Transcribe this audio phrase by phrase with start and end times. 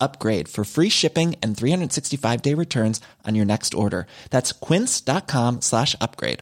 [0.00, 4.06] upgrade for free shipping and 365 day returns on your next order.
[4.30, 6.40] That's quince.com slash upgrade.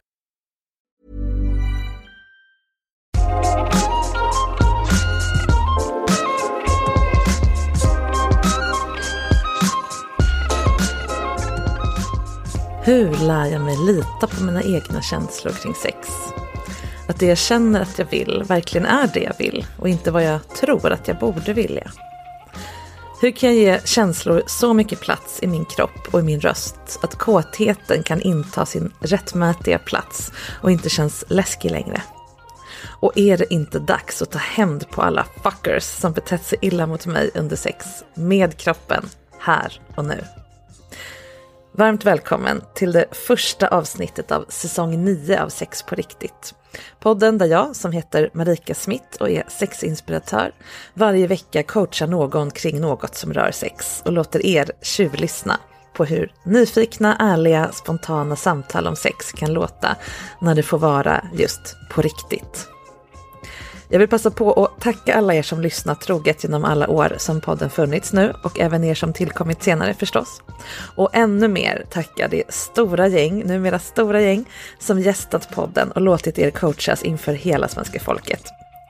[12.87, 15.97] Hur lär jag mig lita på mina egna känslor kring sex?
[17.09, 20.23] Att det jag känner att jag vill verkligen är det jag vill och inte vad
[20.23, 21.91] jag tror att jag borde vilja.
[23.19, 26.99] Hur kan jag ge känslor så mycket plats i min kropp och i min röst
[27.01, 32.01] att kåtheten kan inta sin rättmätiga plats och inte känns läskig längre?
[32.99, 36.87] Och är det inte dags att ta hämnd på alla fuckers som betett sig illa
[36.87, 40.23] mot mig under sex med kroppen, här och nu?
[41.71, 46.53] Varmt välkommen till det första avsnittet av säsong 9 av Sex på riktigt.
[46.99, 50.51] Podden där jag, som heter Marika Smith och är sexinspiratör,
[50.93, 55.59] varje vecka coachar någon kring något som rör sex och låter er tjuvlyssna
[55.93, 59.95] på hur nyfikna, ärliga, spontana samtal om sex kan låta
[60.41, 62.76] när det får vara just på riktigt.
[63.89, 67.41] Jag vill passa på att tacka alla er som lyssnat troget genom alla år som
[67.41, 70.41] podden funnits nu och även er som tillkommit senare förstås.
[70.95, 74.45] Och ännu mer tacka det stora gäng, numera stora gäng,
[74.79, 78.43] som gästat podden och låtit er coachas inför hela svenska folket.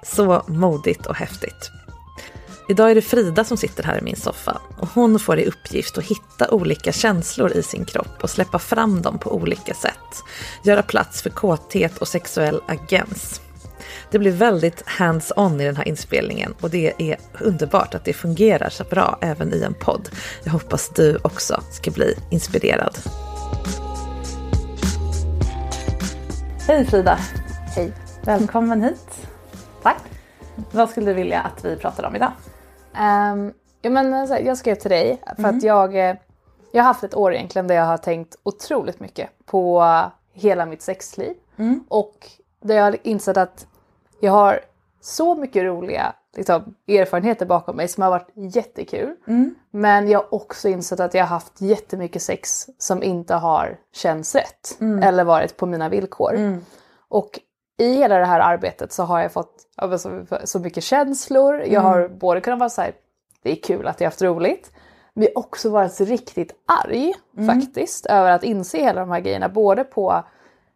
[0.03, 1.71] Så modigt och häftigt.
[2.69, 5.97] Idag är det Frida som sitter här i min soffa och hon får i uppgift
[5.97, 10.23] att hitta olika känslor i sin kropp och släppa fram dem på olika sätt.
[10.63, 13.41] Göra plats för kåthet och sexuell agens.
[14.11, 18.69] Det blir väldigt hands-on i den här inspelningen och det är underbart att det fungerar
[18.69, 20.09] så bra även i en podd.
[20.43, 22.97] Jag hoppas du också ska bli inspirerad.
[26.67, 27.17] Hej Frida!
[27.75, 27.93] Hej.
[28.23, 29.27] Välkommen hit!
[29.83, 30.01] Tack.
[30.71, 32.31] Vad skulle du vilja att vi pratar om idag?
[32.93, 36.15] Um, ja, men, här, jag skrev till dig för att jag, eh,
[36.71, 39.85] jag har haft ett år egentligen där jag har tänkt otroligt mycket på
[40.33, 41.33] hela mitt sexliv.
[41.87, 42.27] Och
[42.61, 43.67] där jag har insett att
[44.19, 44.59] jag har
[45.01, 49.15] så mycket roliga liksom, erfarenheter bakom mig som har varit jättekul.
[49.71, 54.35] Men jag har också insett att jag har haft jättemycket sex som inte har känts
[54.35, 54.77] rätt.
[55.03, 56.33] Eller varit på mina villkor.
[57.09, 57.39] Och
[57.79, 59.53] i hela det här arbetet så har jag fått
[59.99, 61.61] så, så mycket känslor.
[61.67, 62.91] Jag har både kunnat vara så här,
[63.43, 64.71] det är kul att jag har haft roligt.
[65.13, 66.53] Men jag har också varit riktigt
[66.83, 67.13] arg
[67.47, 69.49] faktiskt över att inse hela de här grejerna.
[69.49, 70.23] Både på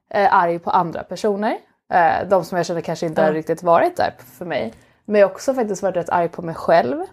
[0.09, 1.57] eh, arg på andra personer.
[1.91, 4.73] Eh, de som jag känner kanske inte har riktigt varit där för mig.
[5.05, 7.03] Men jag har också faktiskt varit rätt arg på mig själv.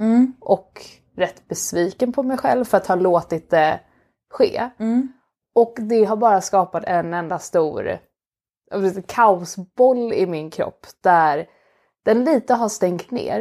[0.40, 3.80] Och rätt besviken på mig själv för att ha låtit det
[4.30, 4.70] ske.
[5.54, 7.98] Och det har bara skapat en enda stor
[9.06, 11.46] kaosboll i min kropp där
[12.04, 13.40] den lite har stängt ner.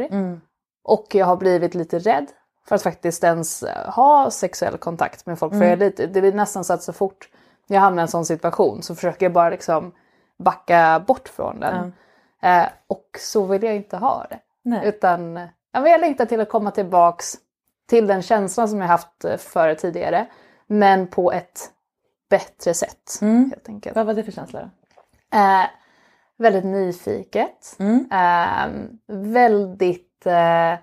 [0.84, 2.26] Och jag har blivit lite rädd
[2.68, 5.52] för att faktiskt ens eh, ha sexuell kontakt med folk.
[5.52, 7.28] För jag är lite, det blir nästan så att så fort
[7.66, 9.92] jag hamnar i en sån situation så försöker jag bara liksom
[10.38, 11.92] backa bort från den.
[12.42, 14.38] Eh, och så vill jag inte ha det.
[14.62, 14.88] Nej.
[14.88, 15.36] Utan
[15.72, 17.34] ja, jag längtar till att komma tillbaks
[17.86, 20.26] till den känslan som jag haft eh, före tidigare.
[20.66, 21.70] Men på ett
[22.30, 23.96] bättre sätt helt enkelt.
[23.96, 25.38] Vad var det för känsla då?
[25.38, 25.66] Eh,
[26.36, 27.76] väldigt nyfiket.
[28.12, 28.66] Eh,
[29.06, 30.74] väldigt eh,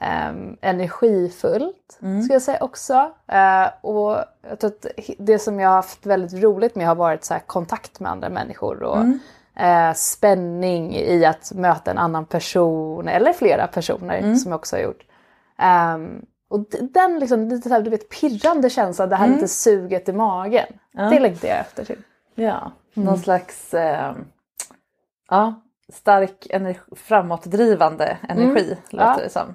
[0.00, 2.94] ehm, energifullt skulle jag säga också.
[3.28, 4.16] Eh, och
[4.48, 4.86] jag tror att
[5.18, 8.82] det som jag har haft väldigt roligt med har varit så kontakt med andra människor.
[8.82, 8.98] Och,
[9.62, 14.80] eh, spänning i att möta en annan person eller flera personer som jag också har
[14.82, 15.02] gjort.
[15.58, 20.08] Ehm, och den liksom, lite så här, du vet, pirrande känslan, det här lite suget
[20.08, 20.66] i magen.
[20.92, 21.98] Det längtar jag efter till.
[22.34, 24.12] Ja, någon slags eh,
[25.30, 25.54] ja,
[25.92, 29.18] stark energi, framåtdrivande energi låter Ja.
[29.24, 29.54] det som.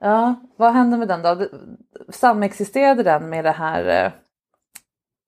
[0.00, 1.46] Ja, vad hände med den då?
[2.08, 4.12] Samexisterade den med det här eh,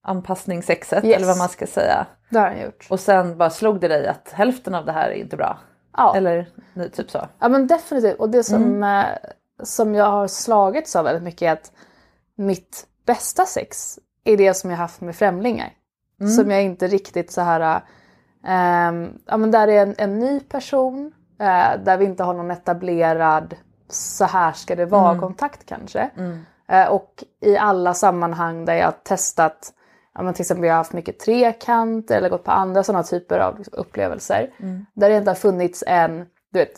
[0.02, 1.16] anpassningssexet Yes.
[1.16, 2.06] eller vad man ska säga?
[2.30, 2.86] Det har han gjort.
[2.90, 5.58] Och sen bara slog det dig att hälften av det här är inte bra?
[5.96, 6.16] Ja.
[6.16, 6.46] Eller
[6.92, 7.28] typ så?
[7.38, 8.18] Ja men definitivt.
[8.18, 9.04] Och det som, eh,
[9.62, 11.72] som jag har slagits av väldigt mycket är att
[12.36, 15.72] mitt bästa sex är det som jag haft med främlingar.
[16.36, 17.80] Som jag inte riktigt så här...
[18.46, 22.50] ehm, ja men där är en, en ny person, eh, där vi inte har någon
[22.50, 23.54] etablerad
[23.90, 26.10] så här ska det vara kontakt kanske.
[26.68, 29.72] Eh, och i alla sammanhang där jag har testat,
[30.14, 33.38] ja, men till exempel jag har haft mycket trekant eller gått på andra sådana typer
[33.38, 34.50] av upplevelser.
[34.94, 36.18] Där det inte har funnits en,
[36.52, 36.72] du vet,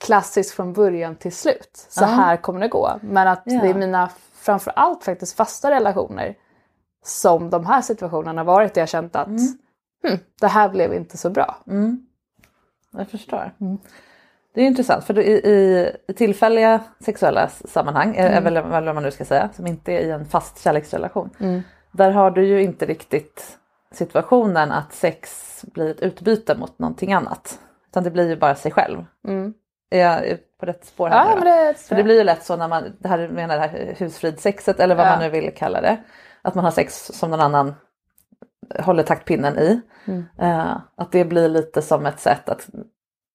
[0.00, 1.86] klassisk från början till slut.
[1.88, 2.90] Så här kommer det gå.
[3.02, 3.60] Men att Ja.
[3.62, 6.34] det är mina framförallt faktiskt fasta relationer
[7.04, 9.28] som de här situationerna varit där jag känt att
[10.08, 11.56] hm, det här blev inte så bra.
[12.90, 13.52] Jag förstår.
[14.58, 18.32] Det är intressant för i, i, i tillfälliga sexuella sammanhang, mm.
[18.32, 21.30] är väl, väl vad man nu ska säga, som inte är i en fast kärleksrelation.
[21.92, 23.58] Där har du ju inte riktigt
[23.92, 27.58] situationen att sex blir ett utbyte mot någonting annat.
[27.90, 29.04] Utan det blir ju bara sig själv.
[29.90, 32.56] Är jag på rätt spår här Ja, men det, För det blir ju lätt så
[32.56, 35.10] när man, det här menar det här husfridsexet eller vad Ja.
[35.10, 35.96] man nu vill kalla det.
[36.42, 37.74] Att man har sex som någon annan
[38.78, 39.80] håller taktpinnen i.
[40.38, 42.68] Eh, att det blir lite som ett sätt att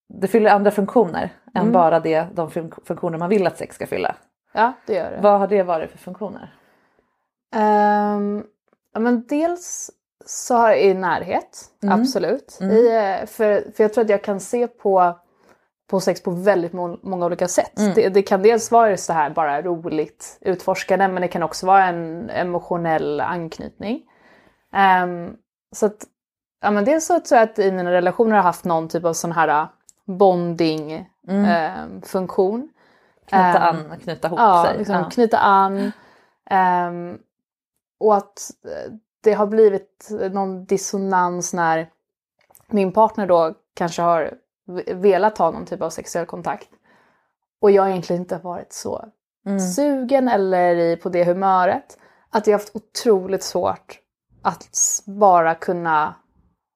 [0.09, 3.87] det fyller andra funktioner än bara det, de fun- funktioner man vill att sex ska
[3.87, 4.15] fylla.
[4.53, 5.19] ja, det gör det.
[5.21, 6.53] Vad har det varit för funktioner?
[7.55, 8.43] Ehm,
[8.93, 9.91] ja, men dels
[10.25, 12.57] så har jag i närhet, absolut.
[12.61, 15.19] I, eh, för, för jag tror att jag kan se på,
[15.89, 17.71] på sex på väldigt må- många olika sätt.
[17.95, 21.83] Det, det kan dels vara det här bara roligt utforskande men det kan också vara
[21.85, 24.01] en emotionell anknytning.
[24.73, 25.33] Ehm,
[25.75, 26.03] så att,
[26.61, 29.13] ja, men dels så tror jag att i mina relationer har haft någon typ av
[29.13, 29.67] sån här
[30.05, 32.69] bonding ehm, funktion.
[33.25, 34.77] Knyta Ehm, an, knyta ihop Ja, sig.
[34.77, 35.09] liksom Ja.
[35.09, 35.91] knyta an.
[36.49, 37.17] Ehm,
[37.99, 41.89] och att eh, det har blivit någon dissonans när
[42.67, 44.33] min partner då kanske har
[44.93, 46.69] velat ha någon typ av sexuell kontakt.
[47.61, 49.05] Och jag egentligen inte har varit så
[49.45, 49.59] Mm.
[49.59, 51.97] sugen eller på det humöret.
[52.29, 53.99] Att jag har haft otroligt svårt
[54.41, 54.67] att
[55.05, 56.15] bara kunna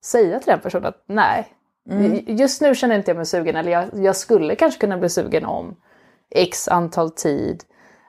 [0.05, 1.47] säga till den personen att nej,
[1.89, 2.23] Mm.
[2.37, 5.45] just nu känner inte jag mig sugen eller jag, jag skulle kanske kunna bli sugen
[5.45, 5.75] om
[6.31, 7.63] x antal tid.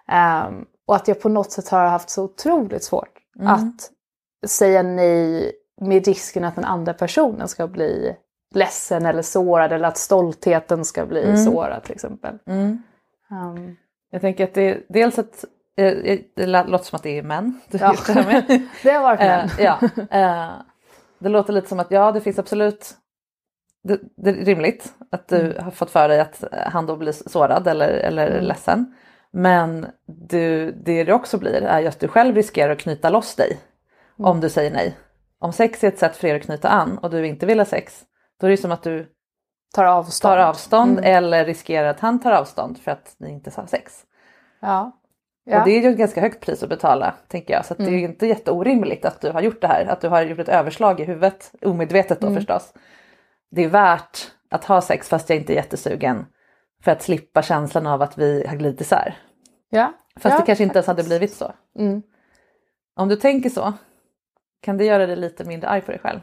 [0.08, 3.48] Ehm, och att jag på något sätt har haft så otroligt svårt Mm.
[3.54, 3.90] att
[4.50, 8.16] säga nej med risken att den andra personen ska bli
[8.54, 11.36] ledsen eller sårad eller att stoltheten ska bli Mm.
[11.36, 12.38] sårad till exempel.
[13.30, 13.76] Ehm,
[14.10, 15.44] Jag tänker att det är dels att
[15.76, 17.94] eh, det låter som att det är män Ja.
[18.82, 19.48] det har varit Eh, män.
[19.58, 19.78] ja,
[20.10, 20.50] eh,
[21.18, 22.94] det låter lite som att ja, det finns absolut
[23.88, 25.64] det, det är rimligt att du Mm.
[25.64, 28.44] har fått för dig att han då blir sårad eller, eller Mm.
[28.44, 28.94] ledsen.
[29.30, 33.34] Men du, det det också blir är ju att du själv riskerar att knyta loss
[33.34, 33.58] dig
[34.18, 34.30] Mm.
[34.30, 34.96] om du säger nej.
[35.40, 37.64] Om sex är ett sätt för er att knyta an och du inte vill ha
[37.66, 38.02] sex,
[38.40, 39.06] då är det som att du
[39.74, 40.32] Tar avstånd.
[40.34, 41.04] tar avstånd Mm.
[41.16, 44.04] eller riskerar att han tar avstånd för att ni inte har sex.
[44.60, 44.92] Ja.
[45.44, 45.52] Ja.
[45.52, 45.60] Mm.
[45.62, 47.64] Och det är ju ett ganska högt pris att betala tänker jag.
[47.66, 49.86] Så att det är ju inte jätteorimligt att du har gjort det här.
[49.86, 52.36] Att du har gjort ett överslag i huvudet, omedvetet då Mm.
[52.36, 52.72] förstås.
[53.50, 56.26] Det är värt att ha sex fast jag inte är jättesugen.
[56.84, 59.16] För att slippa känslan av att vi har glidit isär.
[59.70, 59.92] ja.
[60.16, 61.52] Fast ja, det kanske inte ens hade blivit så.
[61.78, 62.02] Mm.
[62.96, 63.72] Om du tänker så,
[64.60, 66.20] kan det göra dig lite mindre arg på dig själv?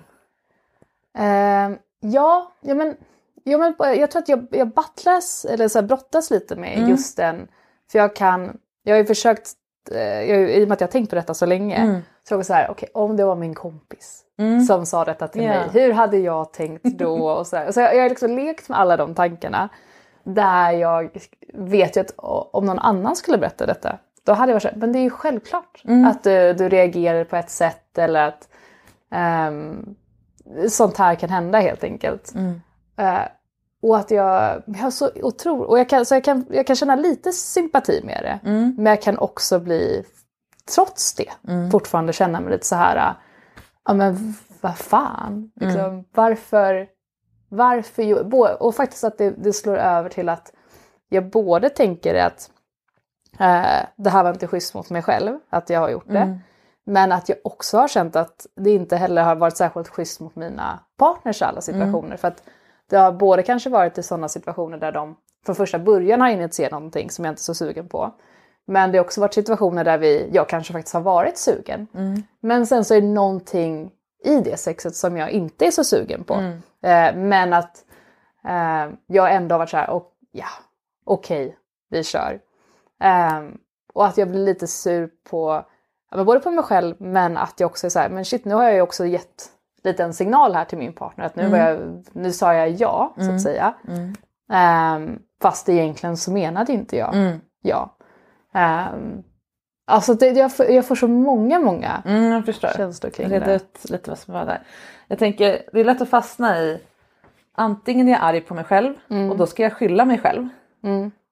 [1.18, 2.98] Ehm, ja, ja, men,
[3.44, 6.90] ja, men jag tror att jag, jag battlas, eller så här, brottas lite med Mm.
[6.90, 7.48] just den.
[7.92, 9.50] För jag kan, jag har ju försökt,
[9.92, 12.02] eh, jag, i och med att jag har tänkt på detta så länge, Mm.
[12.24, 14.25] så jag var så här, okej om det var min kompis
[14.68, 15.50] som sa detta till Ja.
[15.50, 17.30] mig, hur hade jag tänkt då?
[17.40, 19.70] Och så så jag, jag har liksom lekt med alla de tankarna.
[20.24, 21.10] Där jag
[21.54, 22.14] vet ju att
[22.52, 25.04] om någon annan skulle berätta detta, då hade jag varit så här, men det är
[25.04, 26.06] ju självklart Mm.
[26.08, 28.48] att du, du reagerar på ett sätt eller att
[29.12, 29.96] ehm,
[30.70, 32.34] sånt här kan hända helt enkelt.
[32.98, 33.20] Eh,
[33.82, 36.96] och att jag, jag så otroligt, och jag kan, så jag kan, jag kan känna
[36.96, 38.40] lite sympati med det.
[38.78, 40.04] Men jag kan också bli,
[40.76, 41.32] trots det,
[41.72, 43.14] fortfarande känna mig lite så här,
[43.86, 46.88] ja men vad fan, liksom, varför,
[47.50, 50.54] varför, bo- och faktiskt att det, det slår över till att
[51.10, 52.50] jag både tänker att
[53.40, 56.20] eh, det här var inte schysst mot mig själv, att jag har gjort det.
[56.88, 60.36] Men att jag också har känt att det inte heller har varit särskilt schysst mot
[60.36, 62.18] mina partners i alla situationer.
[62.18, 62.44] För att
[62.90, 65.16] det har både kanske varit i sådana situationer där de
[65.46, 68.14] från första början har initierat någonting som jag inte är så sugen på.
[68.68, 71.88] Men det har också varit situationer där vi, jag kanske faktiskt har varit sugen.
[72.40, 73.92] Men sen så är det någonting
[74.24, 76.34] i det sexet som jag inte är så sugen på.
[76.82, 77.84] Eh, men att
[78.48, 80.48] eh, jag ändå har varit så här, och, ja,
[81.06, 81.58] okej,
[81.90, 82.40] vi kör.
[83.04, 83.44] Eh,
[83.94, 85.66] och att jag blir lite sur på,
[86.12, 88.56] ja, både på mig själv men att jag också är så här, men shit nu
[88.56, 89.50] har jag ju också gett
[89.84, 93.14] lite en signal här till min partner att nu, var jag, nu sa jag ja
[93.18, 93.74] så att säga.
[94.98, 97.95] Um, fast egentligen så menade inte jag ja.
[98.56, 99.24] Um,
[99.88, 102.70] alltså det, jag, får, jag får så många, många Mm, jag förstår.
[102.78, 103.56] känslor kring Reda det.
[103.56, 104.64] ut lite vad som var där.
[105.08, 106.82] Jag tänker, det är lätt att fastna i
[107.56, 108.94] antingen är jag arg på mig själv
[109.32, 110.48] och då ska jag skylla mig själv.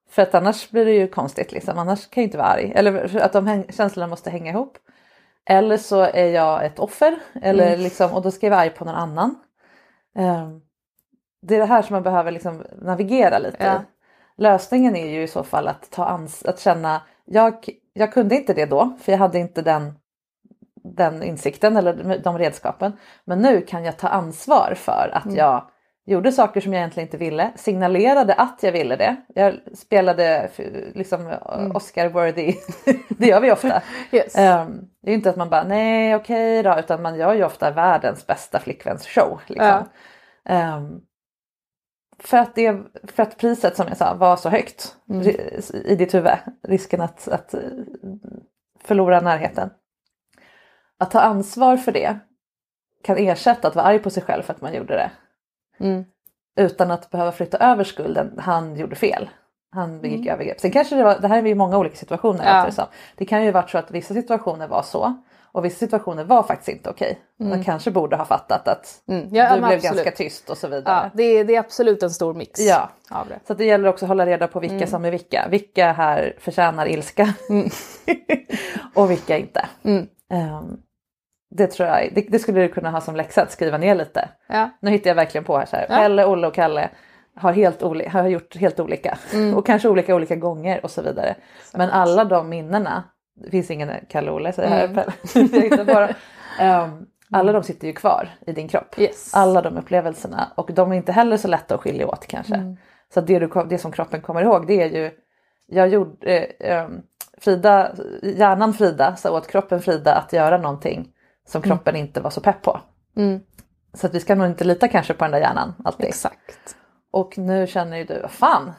[0.10, 1.78] För att annars blir det ju konstigt liksom.
[1.78, 2.74] Annars kan jag inte vara arg.
[2.76, 4.78] Eller att de häng- känslorna måste hänga ihop.
[5.46, 8.86] Eller så är jag ett offer eller liksom, och då ska jag vara arg på
[8.86, 9.36] någon annan.
[10.16, 10.62] Ehm,
[11.42, 13.82] det är det här som man behöver liksom navigera lite Ja.
[14.38, 18.54] Lösningen är ju i så fall att, ta ans- att känna, jag, jag kunde inte
[18.54, 19.94] det då för jag hade inte den,
[20.84, 22.94] den insikten eller de redskapen.
[23.26, 25.70] Men nu kan jag ta ansvar för att jag
[26.06, 29.16] gjorde saker som jag egentligen inte ville, signalerade att jag ville det.
[29.36, 30.50] Jag spelade
[30.96, 31.28] liksom
[31.74, 32.56] Oscar-worthy,
[33.10, 33.82] det gör vi ofta.
[34.12, 34.36] Yes.
[34.36, 37.72] Ehm, det är inte att man bara nej okej då utan man gör ju ofta
[37.72, 39.42] världens bästa flickvänsshow.
[39.48, 39.68] Liksom.
[39.68, 39.86] Ja.
[40.46, 41.02] Ehm,
[42.24, 46.14] för, att det, för att priset som jag sa var så högt ri- i ditt
[46.14, 46.32] huvud.
[46.64, 47.60] Risken att, att eh,
[48.84, 49.70] förlora närheten.
[50.98, 52.20] Att ta ansvar för det
[53.04, 55.12] kan ersätta att vara arg på sig själv för att man gjorde det.
[55.80, 56.06] Mm.
[56.56, 58.40] Utan att behöva flytta över skulden.
[58.40, 59.30] Han gjorde fel.
[59.72, 60.60] Han begick övergrepp.
[60.60, 62.46] Sen kanske det var, det här är ju många olika situationer.
[62.78, 62.90] Ja.
[63.16, 66.70] det kan ju varit så att vissa situationer var så och vissa situationer var faktiskt
[66.70, 67.20] inte okej.
[67.40, 69.28] Man kanske borde ha fattat att Mm.
[69.36, 69.84] Ja, du blev absolut.
[69.84, 70.96] ganska tyst och så vidare.
[71.04, 72.90] Ja, det, är, det är absolut en stor mix Ja.
[73.12, 73.40] av det.
[73.48, 75.48] Så det gäller också att hålla reda på vilka som är vilka.
[75.50, 77.34] Vilka här förtjänar ilska
[78.96, 79.66] och vilka inte.
[80.30, 80.78] Ehm,
[81.56, 84.30] det tror jag, det, det skulle du kunna ha som läxa att skriva ner lite.
[84.48, 84.70] Ja.
[84.82, 85.88] Nu hittar jag verkligen på här så här.
[85.88, 86.90] Pelle, Olle och Kalle
[87.36, 89.18] har, helt oli- har gjort helt olika
[89.56, 91.36] och kanske olika olika gånger och så vidare.
[91.74, 93.04] Men alla de minnena,
[93.36, 96.14] det finns ingen Kalle och Olle säger jag här, dem.
[96.60, 99.00] Ehm, alla de sitter ju kvar i din kropp.
[99.00, 99.34] Yes.
[99.34, 102.76] Alla de upplevelserna och de är inte heller så lätta att skilja åt kanske.
[103.14, 105.12] Så att det, du, det som kroppen kommer ihåg det är ju,
[105.68, 107.02] jag gjorde, eh, ehm,
[107.38, 111.10] Frida, hjärnan Frida sa åt kroppen Frida att göra någonting
[111.48, 112.80] som kroppen inte var så pepp på.
[113.94, 116.06] Så att vi ska nog inte lita kanske på den där hjärnan alltid.
[116.06, 116.76] Exakt.
[117.12, 118.72] Och nu känner ju du, vad fan.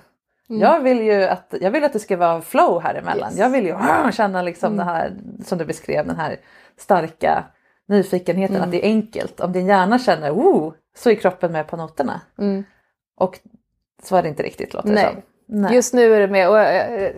[0.46, 3.30] Jag vill ju att, jag vill att det ska vara flow här emellan.
[3.30, 3.38] Yes.
[3.38, 5.12] Jag vill ju ah, känna liksom det här
[5.44, 6.36] som du beskrev, den här
[6.76, 7.44] starka
[7.88, 9.40] nyfikenheten att det är enkelt.
[9.40, 12.20] Om din hjärna känner oh, så är kroppen med på noterna.
[13.16, 13.38] Och
[14.02, 15.12] så är det inte riktigt låter det Nej.
[15.12, 15.22] som.
[15.46, 15.74] Nej.
[15.74, 17.12] Just nu är det med och jag,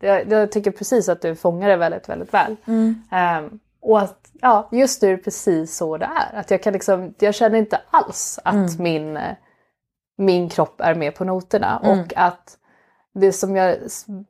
[0.00, 2.56] jag, jag tycker precis att du fångar det väldigt, väldigt väl.
[3.10, 6.38] Ehm, och att ja, just nu är det precis så det är.
[6.40, 9.32] Att jag, kan liksom, jag känner inte alls att min, eh,
[10.18, 11.78] min kropp är med på noterna.
[11.78, 12.58] Och att
[13.14, 13.76] det som jag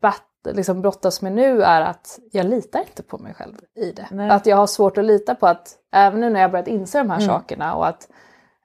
[0.01, 4.09] batt, liksom brottas med nu är att jag litar inte på mig själv i det.
[4.11, 4.31] Nej.
[4.31, 7.11] Att jag har svårt att lita på att även nu när jag börjat inse de
[7.11, 8.09] här sakerna och att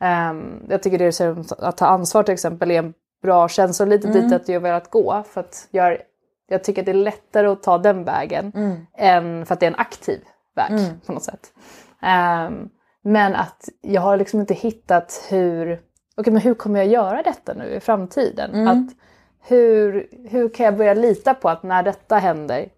[0.02, 3.84] ehm, jag tycker det är så att ta ansvar till exempel är en bra känsla
[3.84, 5.24] och lite dit att jag vill att gå.
[5.30, 5.98] För att jag,
[6.48, 8.52] jag tycker att det är lättare att ta den vägen
[8.98, 10.22] än för att det är en aktiv
[10.56, 10.72] väg
[11.06, 11.54] på något sätt.
[12.02, 12.70] Ehm,
[13.02, 15.80] men att jag har liksom inte hittat hur,
[16.18, 18.68] okej men hur kommer jag göra detta nu i framtiden?
[18.68, 18.94] Att
[19.42, 22.70] hur, hur kan jag börja lita på att när detta händer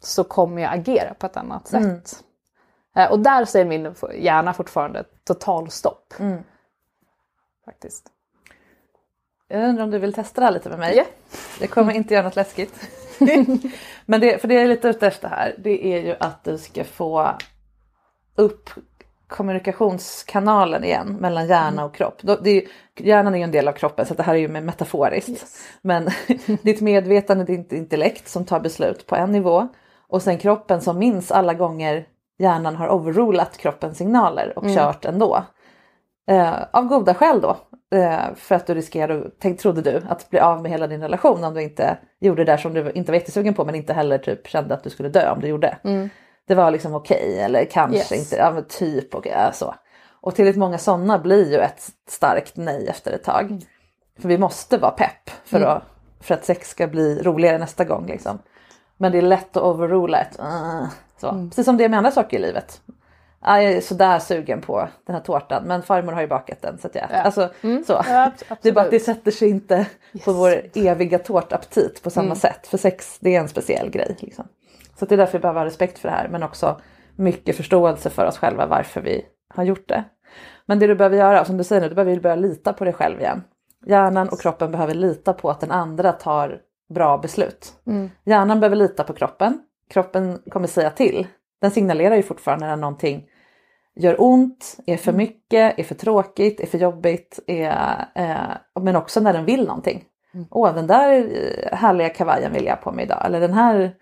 [0.00, 2.24] så kommer jag agera på ett annat sätt?
[2.96, 6.14] Eh, och där säger min hjärna fortfarande totalstopp.
[7.64, 8.10] Faktiskt.
[9.48, 10.96] Jag undrar om du vill testa det här lite med mig?
[10.96, 11.04] Ja.
[11.60, 12.88] Det kommer inte göra något läskigt.
[14.06, 16.58] Men det, för det jag är lite ute efter här, det är ju att du
[16.58, 17.34] ska få
[18.34, 18.70] upp
[19.84, 22.18] kommunikationskanalen igen mellan hjärna och kropp.
[22.22, 22.66] Då- Det är ju,
[23.06, 25.46] hjärnan är ju en del av kroppen så det här är ju metaforiskt.
[25.82, 26.08] Men
[26.62, 29.68] ditt medvetande, ditt intellekt som tar beslut på en nivå
[30.08, 32.06] och sen kroppen som minns alla gånger
[32.38, 35.44] hjärnan har overrulat kroppens signaler och kört ändå.
[36.30, 37.56] Eh, av goda skäl då.
[37.98, 41.44] Eh, för att du riskerar, tänk, trodde du, att bli av med hela din relation
[41.44, 44.18] om du inte gjorde det där som du inte var jättesugen på men inte heller
[44.18, 45.76] typ kände att du skulle dö om du gjorde.
[46.46, 48.12] Det var liksom okej eller kanske Yes.
[48.12, 49.74] inte, ja men typ och ja, så.
[50.20, 53.60] Och tillräckligt många sådana blir ju ett starkt nej efter ett tag.
[54.20, 55.82] För vi måste vara pepp för, att,
[56.20, 58.06] för att sex ska bli roligare nästa gång.
[58.06, 58.38] Liksom.
[58.96, 60.86] Men det är lätt att overrula ett uh,
[61.20, 61.48] så.
[61.48, 62.80] Precis som det är med andra saker i livet.
[63.40, 66.78] "Ah, jag är sådär sugen på den här tårtan men farmor har ju bakat den
[66.78, 67.06] så att jag.
[67.10, 67.16] Ja.
[67.16, 67.50] Alltså,
[67.86, 68.02] så.
[68.08, 68.30] Ja,
[68.62, 69.86] Det är bara att det sätter sig inte
[70.24, 72.66] på vår eviga tårtaptit på samma sätt.
[72.66, 74.16] För sex det är en speciell grej.
[74.18, 74.48] Liksom.
[74.94, 76.80] Så det är därför vi behöver ha respekt för det här men också
[77.16, 79.24] mycket förståelse för oss själva varför vi
[79.54, 80.04] har gjort det.
[80.66, 82.92] Men det du behöver göra, som du säger nu, du behöver börja lita på dig
[82.92, 83.42] själv igen.
[83.86, 86.60] Hjärnan och kroppen behöver lita på att den andra tar
[86.94, 87.72] bra beslut.
[88.24, 89.60] Hjärnan behöver lita på kroppen.
[89.90, 91.26] Kroppen kommer säga till.
[91.60, 93.24] Den signalerar ju fortfarande när någonting
[93.96, 99.20] gör ont, är för mycket, är för tråkigt, är för jobbigt, är, eh, men också
[99.20, 100.04] när den vill någonting.
[100.50, 103.22] Åh, den där eh, härliga kavajen vill jag ha på mig idag.
[103.26, 103.94] Eller den här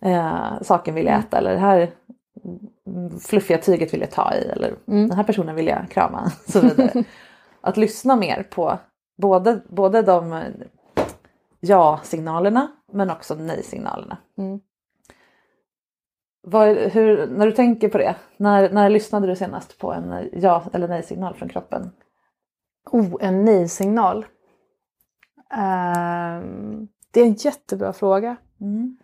[0.00, 1.38] eh, saken vill jag äta.
[1.38, 1.90] Eller det här
[2.86, 4.48] mm, fluffiga tyget vill jag ta i.
[4.48, 6.22] Eller den här personen vill jag krama.
[6.24, 7.04] och Så vidare.
[7.60, 8.78] Att lyssna mer på
[9.16, 10.42] både, både de
[11.60, 14.18] ja-signalerna men också nej-signalerna.
[14.38, 14.60] Mm.
[16.42, 20.64] Vad, hur, när du tänker på det, när, när lyssnade du senast på en ja
[20.72, 21.90] eller nej-signal från kroppen?
[22.90, 24.26] Oh, en nej-signal.
[25.50, 28.36] Ehm, det är en jättebra fråga.
[28.60, 28.96] Mm.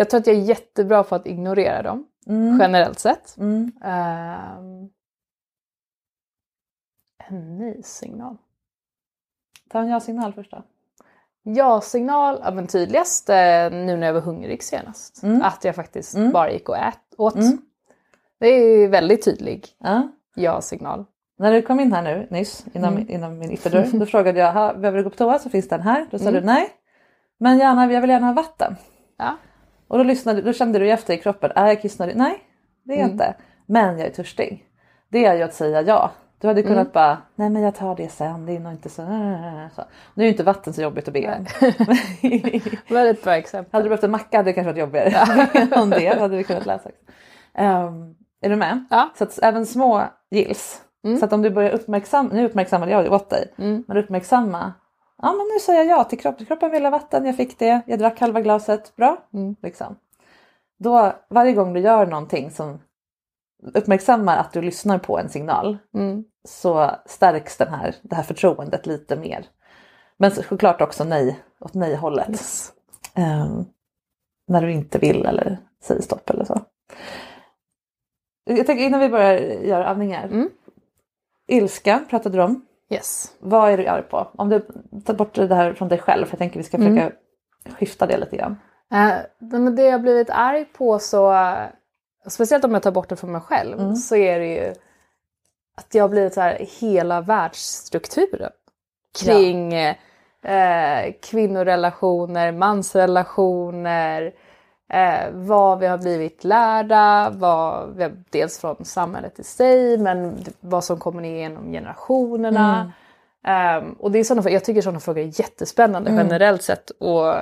[0.00, 2.58] Jag tror att jag är jättebra på att ignorera dem, Mm.
[2.60, 3.36] generellt sett.
[3.38, 3.72] Mm.
[3.84, 4.88] Ehm,
[7.28, 8.36] en nej-signal.
[9.70, 10.62] Ta en ja-signal först då.
[11.42, 13.36] Ja-signal, ja men tydligast eh,
[13.70, 15.22] nu när jag var hungrig senast.
[15.22, 15.42] Mm.
[15.42, 16.32] Att jag faktiskt Mm.
[16.32, 17.34] bara gick och ät, åt.
[17.34, 17.58] Mm.
[18.38, 20.08] Det är väldigt tydlig Ja.
[20.34, 21.04] ja-signal.
[21.38, 23.10] När du kom in här nu nyss inom, Mm.
[23.10, 25.80] inom min ytterdörr då frågade jag "Ha, behöver du gå på toa så finns den
[25.80, 26.06] här.
[26.10, 26.34] Då sa Mm.
[26.40, 26.68] du nej.
[27.38, 28.76] Men gärna, jag vill gärna ha vatten.
[29.16, 29.36] Ja.
[29.90, 32.16] Och då, lyssnade, då kände du efter i kroppen, är jag kissnödig?
[32.16, 32.38] Nej
[32.84, 33.12] det är jag Mm.
[33.12, 33.34] inte.
[33.66, 34.64] Men jag är törstig.
[35.08, 36.10] Det är ju att säga ja.
[36.40, 36.90] Du hade kunnat Mm.
[36.92, 39.02] bara, nej men jag tar det sen, det är nog inte så.
[39.76, 39.82] så.
[40.14, 41.46] Nu är ju inte vatten så jobbigt att be om.
[42.94, 43.72] Väldigt bra exempel.
[43.72, 45.48] hade du behövt en macka hade det kanske varit jobbigare.
[45.82, 46.88] om det hade vi kunnat läsa.
[47.58, 48.84] Um, är du med?
[48.90, 49.10] Ja.
[49.18, 50.80] Så att även små gills.
[51.18, 53.84] Så att om du börjar uppmärksamma, nu uppmärksammade jag åt dig, Mm.
[53.88, 54.72] men uppmärksamma.
[55.22, 57.80] Ja men nu säger jag ja till kroppen, kroppen ville ha vatten, jag fick det,
[57.86, 59.16] jag drack halva glaset, bra.
[59.32, 59.56] Mm.
[59.62, 59.96] Liksom.
[60.78, 62.78] Då varje gång du gör någonting som
[63.74, 66.24] uppmärksammar att du lyssnar på en signal Mm.
[66.48, 69.46] så stärks den här, det här förtroendet lite mer.
[70.16, 72.30] Men såklart också nej, åt nej-hållet.
[72.30, 72.72] Yes.
[73.14, 73.64] Ehm,
[74.48, 76.60] när du inte vill eller säger stopp eller så.
[78.44, 80.24] Jag tänker innan vi börjar göra övningar.
[80.24, 80.50] Mm.
[81.48, 82.66] Ilska pratade du om.
[82.90, 83.32] Yes.
[83.38, 84.28] Vad är du arg på?
[84.38, 84.66] Om du
[85.04, 86.26] tar bort det här från dig själv.
[86.30, 87.12] Jag tänker vi ska försöka
[87.78, 88.56] skifta det lite grann.
[89.38, 91.34] Men det jag blivit arg på så,
[92.28, 93.96] speciellt om jag tar bort det från mig själv, Mm.
[93.96, 94.74] så är det ju
[95.76, 98.50] att jag har blivit så här hela världsstrukturen
[99.24, 104.32] kring eh, kvinnorelationer, mansrelationer,
[104.90, 110.38] eh, vad vi har blivit lärda, vad vi har, dels från samhället i sig men
[110.60, 112.92] vad som kommer ner genom generationerna.
[113.46, 116.90] Ehm, och det är såna, jag tycker sådana frågor är jättespännande generellt sett.
[116.90, 117.34] Och,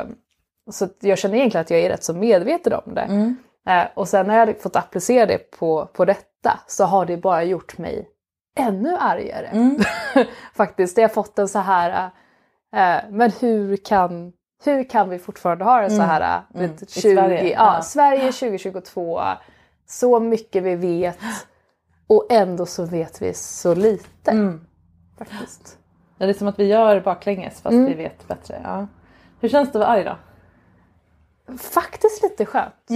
[0.70, 3.06] så jag känner egentligen att jag är rätt så medveten om det.
[3.68, 7.42] Eh, och sen när jag fått applicera det på, på detta så har det bara
[7.44, 8.08] gjort mig
[8.58, 9.50] ännu argare.
[10.54, 12.10] Faktiskt, det har fått en så här,
[12.76, 14.32] eh, men hur kan,
[14.64, 16.64] hur kan vi fortfarande ha det så här, mm.
[16.64, 16.76] Mm.
[16.82, 17.82] I 20, Sverige, ja, ja.
[17.82, 19.20] Sverige 2022,
[19.86, 21.18] så mycket vi vet
[22.06, 24.30] och ändå så vet vi så lite.
[24.30, 24.66] Mm.
[25.18, 25.78] Faktiskt.
[26.18, 28.60] Ja, det är som att vi gör baklänges fast vi vet bättre.
[28.64, 28.86] Ja.
[29.40, 30.16] Hur känns det att vara arg då?
[31.58, 32.88] Faktiskt lite skönt.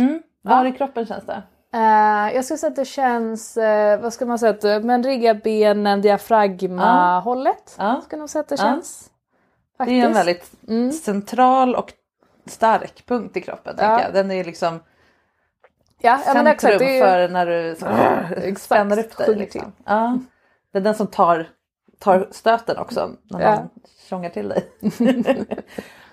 [0.42, 1.42] Var i kroppen känns det?
[1.74, 5.34] Eh, jag skulle säga att det känns, eh, vad ska man säga, eh, men rigga
[5.34, 7.76] benen, diafragma-hållet.
[7.78, 8.00] Ja.
[8.04, 8.80] Skulle nog säga att det Ja.
[9.84, 9.88] Känns.
[9.88, 10.62] Det är en Faktiskt.
[10.68, 11.92] väldigt central och
[12.46, 13.76] stark punkt i kroppen.
[13.78, 14.00] Ja.
[14.12, 14.80] Den är liksom
[15.98, 17.86] ja, ja, centrum exakt, det är ju, för när du så,
[18.36, 19.34] Exakt, spänner upp dig.
[19.34, 19.72] Liksom.
[19.84, 20.18] Ja.
[20.72, 21.48] Det är den som tar,
[21.98, 23.68] tar stöten också när Ja.
[24.08, 24.68] tjongar till dig.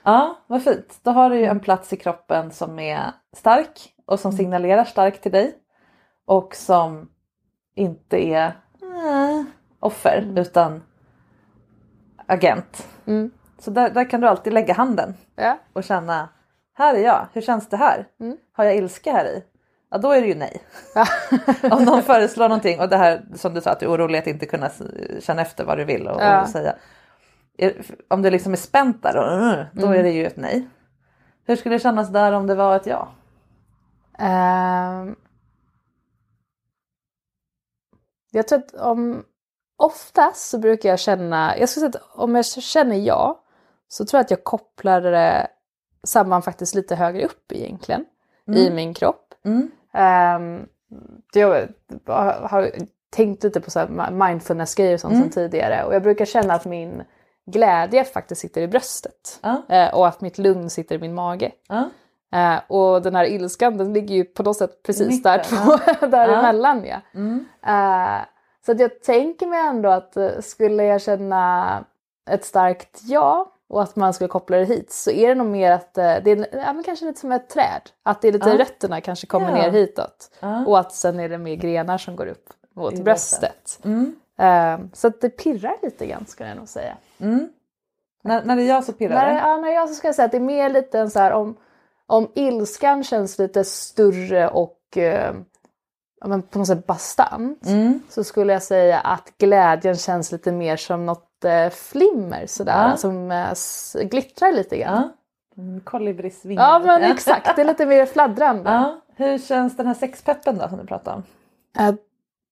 [0.04, 1.00] ja, vad fint.
[1.04, 5.24] Då har du ju en plats i kroppen som är stark och som signalerar starkt
[5.24, 5.56] till dig.
[6.26, 7.10] Och som
[7.76, 8.46] inte är
[8.82, 9.44] eh,
[9.80, 10.84] offer utan
[12.26, 12.88] agent.
[13.06, 13.32] Mm.
[13.60, 16.30] Så där, där kan du alltid lägga handen ja, och känna,
[16.74, 18.08] här är jag, hur känns det här?
[18.52, 19.44] Har jag ilska här i?
[19.92, 20.62] Ja då är det ju nej.
[21.72, 24.28] Om någon föreslår någonting och det här som du sa att du är orolig att
[24.28, 24.70] inte kunna
[25.20, 26.42] känna efter vad du vill och, Ja.
[26.42, 26.76] och säga.
[28.08, 30.68] Om du liksom är spänt där uh, då är det ju ett nej.
[31.46, 33.08] Hur skulle det kännas där om det var ett ja?
[34.20, 35.16] Ehm,
[38.32, 39.24] jag tror att om
[39.78, 43.44] oftast så brukar jag känna, jag skulle säga att om jag känner ja
[43.90, 45.48] så tror jag att jag kopplar det
[46.04, 48.06] samman faktiskt lite högre upp egentligen
[48.56, 49.34] i min kropp.
[49.94, 50.66] Ehm,
[51.34, 51.68] jag
[52.50, 52.72] har
[53.10, 55.24] tänkt lite på mindfulness-grejer och sånt Mm.
[55.24, 57.04] som tidigare och jag brukar känna att min
[57.46, 59.40] glädje faktiskt sitter i bröstet.
[59.42, 59.62] Ja.
[59.70, 61.52] Eh, och att mitt lugn sitter i min mage.
[61.68, 61.90] Ja.
[62.34, 65.66] Eh, och den här ilskan den ligger ju på något sätt precis Mitten, där
[66.00, 66.86] på, däremellan.
[66.86, 67.02] Ja.
[67.14, 67.46] Mm.
[67.66, 68.26] Eh,
[68.66, 71.86] så att jag tänker mig ändå att eh, skulle jag känna
[72.30, 75.72] ett starkt ja och att man skulle koppla det hit så är det nog mer
[75.72, 77.82] att eh, det är ja, men kanske lite som ett träd.
[78.04, 78.58] Att det är lite Ja.
[78.58, 79.56] rötterna kanske kommer Ja.
[79.56, 80.32] ner hitåt.
[80.40, 80.66] Ja.
[80.66, 83.80] Och att sen är det mer grenar som går upp mot I bröstet.
[83.84, 84.16] Mm.
[84.40, 86.98] Eh, så att det pirrar lite grann skulle jag nog säga.
[87.20, 87.50] Mm.
[88.24, 89.40] När, när det är jag så pirrar När, det.
[89.40, 91.32] ja, när jag så ska jag säga att det är mer lite en så här
[91.32, 91.58] om,
[92.08, 95.36] om ilskan känns lite större och eh,
[96.26, 98.00] men på något sätt bastant Mm.
[98.10, 101.29] så skulle jag säga att glädjen känns lite mer som något
[101.74, 102.98] flimmer sådär Ja.
[102.98, 103.54] som eh,
[104.04, 105.10] glittrar lite grann.
[105.56, 105.62] Ja.
[105.64, 106.64] Mm, Kolibrisvingar.
[106.64, 108.70] Ja, men exakt, det är lite mer fladdrande.
[108.72, 109.02] Ja.
[109.16, 111.24] Hur känns den här sexpeppen då som du pratade om?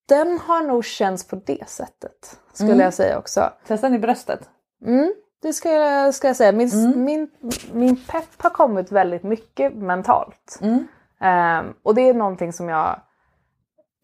[0.08, 2.84] Den har nog känts på det sättet skulle Mm.
[2.84, 3.50] jag säga också.
[3.68, 4.50] Känns den i bröstet?
[4.86, 6.52] Mm, det ska jag, ska jag säga.
[6.52, 7.04] Min, Mm.
[7.04, 7.30] min,
[7.74, 10.60] min pepp har kommit väldigt mycket mentalt.
[10.62, 10.88] Mm.
[11.20, 13.00] Ehm, och det är någonting som jag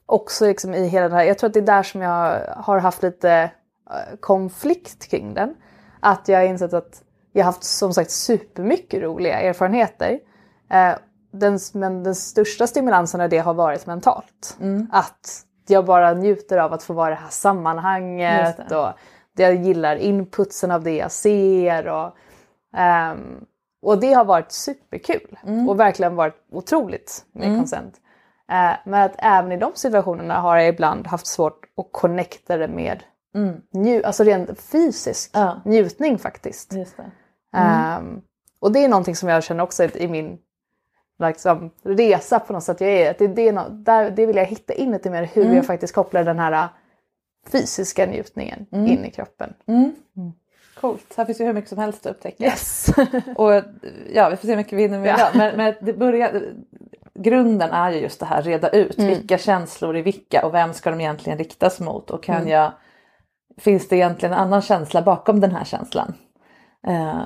[0.06, 2.80] också liksom i hela det här, jag tror att det är där som jag har
[2.80, 3.52] haft lite
[4.19, 5.56] konflikt kring den.
[6.00, 10.19] Att jag har insett att jag har haft som sagt supermycket roliga erfarenheter.
[10.69, 10.96] Eh,
[11.32, 14.58] den, men den största stimulansen av det har varit mentalt.
[14.91, 18.78] Att jag bara njuter av att få vara i det här sammanhanget det.
[18.78, 18.89] och
[19.36, 21.88] jag gillar inputsen av det jag ser.
[21.88, 22.15] Och,
[22.78, 23.46] ehm,
[23.82, 25.38] och det har varit superkul
[25.69, 27.96] och verkligen varit otroligt med konsent.
[28.52, 32.67] Eh, men att även i de situationerna har jag ibland haft svårt att connecta det
[32.67, 33.04] med
[33.74, 35.62] nju- alltså rent fysisk Ja.
[35.65, 36.69] njutning faktiskt.
[36.72, 36.88] Det.
[37.58, 38.22] Ehm,
[38.60, 40.38] och det är någonting som jag känner också i min
[41.24, 43.12] liksom, resa på något sätt jag är.
[43.12, 45.65] Att det, det, är no- där, det vill jag hitta in lite mer hur jag
[45.65, 46.65] faktiskt kopplar den här äh,
[47.52, 49.54] fysiska njutningen in i kroppen.
[50.82, 51.13] Coolt.
[51.17, 52.43] Här finns ju hur mycket som helst att upptäcka.
[52.43, 52.88] Yes!
[53.36, 53.52] Och
[54.13, 55.13] ja, vi får se hur mycket vi hinner med Ja.
[55.15, 55.30] idag.
[55.36, 56.41] Men, men det börjar,
[57.13, 59.10] grunden är ju just det här, reda ut Mm.
[59.10, 62.39] vilka känslor är vilka och vem ska de egentligen riktas mot och Mm.
[62.41, 62.72] kan jag,
[63.58, 66.13] finns det egentligen en annan känsla bakom den här känslan?
[66.88, 67.24] Eh,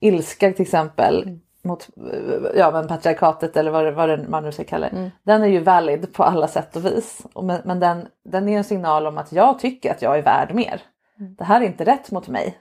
[0.00, 1.40] ilska till exempel Mm.
[1.64, 4.96] mot eh, ja, men patriarkatet eller vad, vad man nu ska kalla det.
[4.96, 5.10] Mm.
[5.22, 7.26] Den är ju valid på alla sätt och vis.
[7.42, 10.54] Men men den, den är en signal om att jag tycker att jag är värd
[10.54, 10.80] mer.
[11.20, 11.34] Mm.
[11.34, 12.58] Det här är inte rätt mot mig.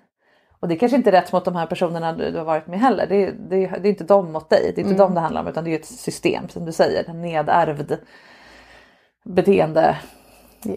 [0.60, 2.80] Och det kanske inte är rätt mot de här personerna du, du har varit med
[2.80, 3.08] heller.
[3.08, 5.20] Det, är- det, är- det är inte dem mot dig, det är inte dem det
[5.20, 7.98] handlar om utan det är ett system som du säger, en nedärvd
[9.26, 9.98] beteende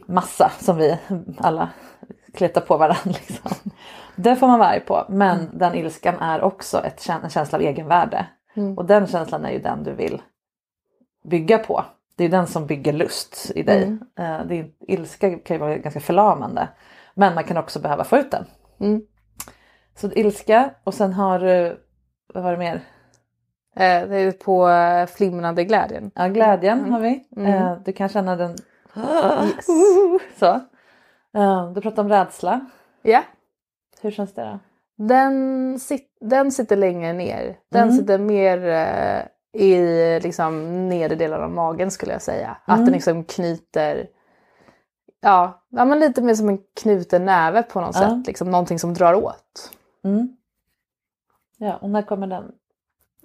[0.06, 0.98] massa som vi
[1.38, 1.68] alla
[2.34, 3.02] kletar på varandra.
[3.04, 3.50] Liksom.
[4.16, 7.62] Det får man vara arg på men den ilskan är också ett, en känsla av
[7.62, 8.26] egenvärde.
[8.76, 10.22] Och den känslan är ju den du vill
[11.24, 11.84] bygga på.
[12.16, 13.82] Det är den som bygger lust i dig.
[14.18, 16.68] Eh, Det är, ilska kan ju vara ganska förlamande.
[17.14, 18.44] Men man kan också behöva få ut den.
[18.80, 19.02] Mm.
[19.96, 21.80] Så ilska och sen har du,
[22.34, 22.74] vad var det mer?
[23.76, 26.10] Eh, det är på eh, flimrande glädjen.
[26.14, 27.24] Ja, glädjen har vi.
[27.36, 28.56] Eh, Du kan känna den
[30.38, 30.46] så.
[31.34, 32.66] Eh, Du pratar om rädsla.
[33.02, 33.22] Ja.
[34.00, 34.58] Hur känns det då?
[35.04, 37.58] Den, sit, den sitter längre ner.
[37.70, 39.22] Den sitter mer eh,
[39.62, 42.56] i liksom, nedre delen av magen skulle jag säga.
[42.64, 44.08] Att den liksom knyter,
[45.20, 48.00] ja, ja men lite mer som en knuten näve på något Ja.
[48.00, 48.26] sätt.
[48.26, 49.70] Liksom, någonting som drar åt.
[50.04, 50.36] Mm.
[51.58, 52.52] Ja, och när kommer den?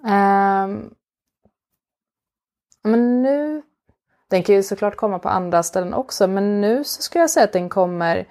[0.06, 0.94] Ehm,
[2.82, 3.62] men nu,
[4.32, 7.44] den kan ju såklart komma på andra ställen också, men nu så skulle jag säga
[7.44, 8.24] att den kommer,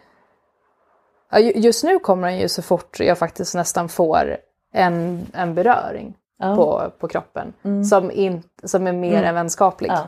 [1.55, 4.37] just nu kommer den ju så fort jag faktiskt nästan får
[4.73, 6.55] en, en beröring Ja.
[6.55, 7.53] på, på kroppen
[7.89, 9.91] som, in, som är mer än vänskaplig.
[9.91, 10.07] Ja.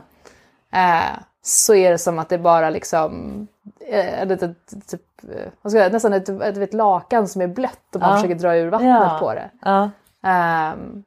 [0.78, 3.46] Eh, så är det som att det bara liksom,
[3.80, 4.56] eh, ett litet,
[4.90, 8.00] typ, eh, vad ska jag, säga, nästan ett, ett, ett lakan som är blött och
[8.00, 8.16] man Ja.
[8.16, 9.16] försöker dra ur vattnet Ja.
[9.20, 9.50] på det.
[9.62, 9.90] Ja,
[10.22, 11.04] s-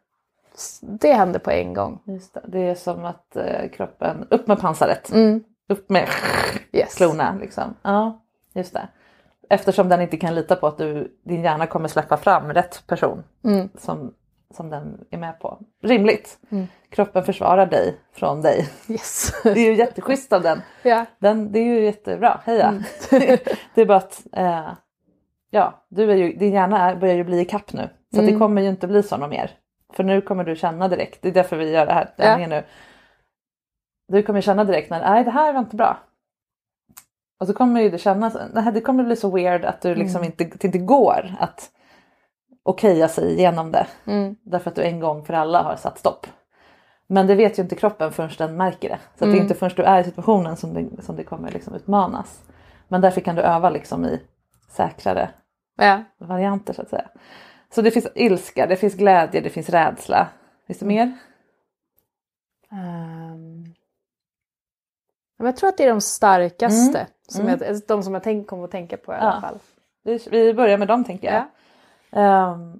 [0.81, 1.99] det händer på en gång.
[2.05, 2.41] just det.
[2.47, 5.11] Det är som att eh, kroppen, upp med pansaret.
[5.11, 5.43] Mm.
[5.69, 6.07] Upp med
[6.71, 6.95] Yes.
[6.95, 7.75] klorna liksom.
[7.81, 8.21] Ja,
[8.53, 8.87] just det.
[9.49, 13.23] Eftersom den inte kan lita på att du, din hjärna kommer släppa fram rätt person
[13.45, 13.69] Mm.
[13.77, 14.13] som,
[14.55, 15.59] som den är med på.
[15.83, 16.39] Rimligt.
[16.89, 18.69] Kroppen försvarar dig från dig.
[18.87, 19.31] Yes.
[19.43, 20.61] Det är ju jätteschysst av den.
[20.83, 21.05] ja.
[21.19, 22.83] den det är ju jättebra, heja.
[23.73, 24.69] det är bara att eh,
[25.51, 27.89] ja, du är ju, din hjärna är, börjar ju bli i kapp nu.
[28.15, 29.51] Så det kommer ju inte bli så något mer.
[29.93, 32.13] För nu kommer du känna direkt, det är därför vi gör det här.
[32.15, 32.47] Ja.
[32.47, 32.63] Nu.
[34.07, 35.97] Du kommer känna direkt när nej det här var inte bra.
[37.39, 40.23] Och så kommer ju det kännas, här, det kommer bli så weird att du liksom
[40.23, 41.71] inte, det inte går att
[42.63, 43.87] okeja sig igenom det.
[44.05, 44.35] Mm.
[44.43, 46.27] Därför att du en gång för alla har satt stopp.
[47.07, 48.99] Men det vet ju inte kroppen förrän den märker det.
[49.15, 51.51] Så att det är inte förrän du är i situationen som det, som det kommer
[51.51, 52.43] liksom utmanas.
[52.87, 54.21] Men därför kan du öva liksom i
[54.69, 55.29] säkrare
[55.77, 56.03] Ja.
[56.17, 57.09] varianter så att säga.
[57.77, 60.27] Så det finns ilska, det finns glädje, det finns rädsla.
[60.67, 61.17] Finns det mer?
[62.71, 63.63] Ehm.
[65.37, 67.07] Men jag tror att det är de starkaste.
[67.27, 69.41] Som jag, alltså de som jag tänk, kommer att tänka på i alla Ja.
[69.41, 69.59] fall.
[70.03, 71.43] Vi, vi börjar med dem tänker jag.
[72.11, 72.79] Ehm,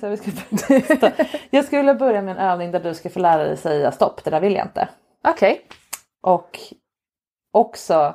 [0.00, 1.12] Så vi ska testa.
[1.50, 4.24] jag skulle vilja börja med en övning där du ska få lära dig säga stopp,
[4.24, 4.88] det där vill jag inte.
[5.24, 5.66] Okej.
[6.22, 6.58] Och
[7.52, 8.14] också,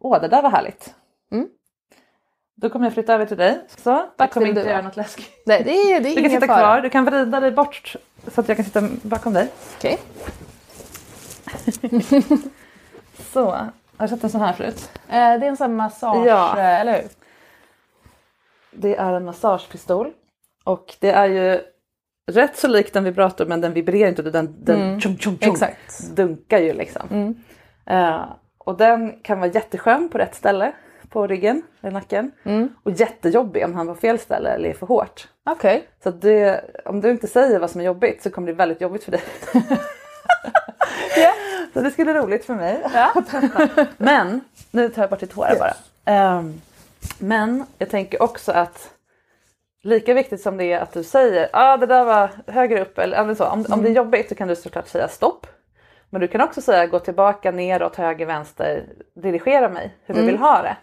[0.00, 0.94] åh det där var härligt.
[1.32, 1.48] Mm.
[2.56, 3.60] Då kommer jag flytta över till dig.
[3.76, 5.42] Så, jag kommer inte du göra något läskigt.
[5.46, 6.58] Nej, det är, det är Du kan sitta fara.
[6.58, 7.96] kvar, du kan vrida dig bort
[8.34, 9.48] så att jag kan sitta bakom dig.
[9.76, 9.98] Okej.
[13.32, 14.90] Så, har du sett en sån här förut?
[15.08, 16.56] Eh, det är en sån massage, Ja.
[16.58, 17.08] eller hur?
[18.70, 20.12] Det är en massagepistol.
[20.68, 21.60] Och det är ju
[22.32, 24.22] rätt så lik en vibrator men den vibrerar inte.
[24.22, 26.08] Den, den tjong, tjong, tjong, Exakt.
[26.16, 27.34] dunkar ju liksom.
[27.86, 28.24] Eh,
[28.58, 30.72] och den kan vara jätteskön på rätt ställe
[31.08, 32.32] på ryggen eller nacken.
[32.82, 35.28] Och jättejobbig om han var fel ställe eller är för hårt.
[35.50, 35.88] Okej.
[36.02, 38.80] Så det, om du inte säger vad som är jobbigt så kommer det bli väldigt
[38.80, 39.22] jobbigt för dig.
[41.72, 42.82] Så det skulle vara roligt för mig.
[43.96, 45.74] Men, nu tar jag bort ditt hår här bara.
[46.04, 46.60] Ehm,
[47.18, 48.90] men jag tänker också att
[49.82, 53.34] lika viktigt som det är att du säger ah, det där var högre upp eller
[53.34, 53.44] så.
[53.44, 55.46] Om, om det är jobbigt så kan du såklart säga stopp.
[56.10, 60.38] Men du kan också säga gå tillbaka, neråt, höger, vänster, dirigera mig hur du vill
[60.38, 60.76] ha det.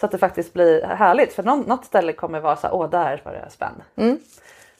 [0.00, 1.32] Så att det faktiskt blir härligt.
[1.32, 3.82] För någon, något ställe kommer vara så här, åh där var jag spänd.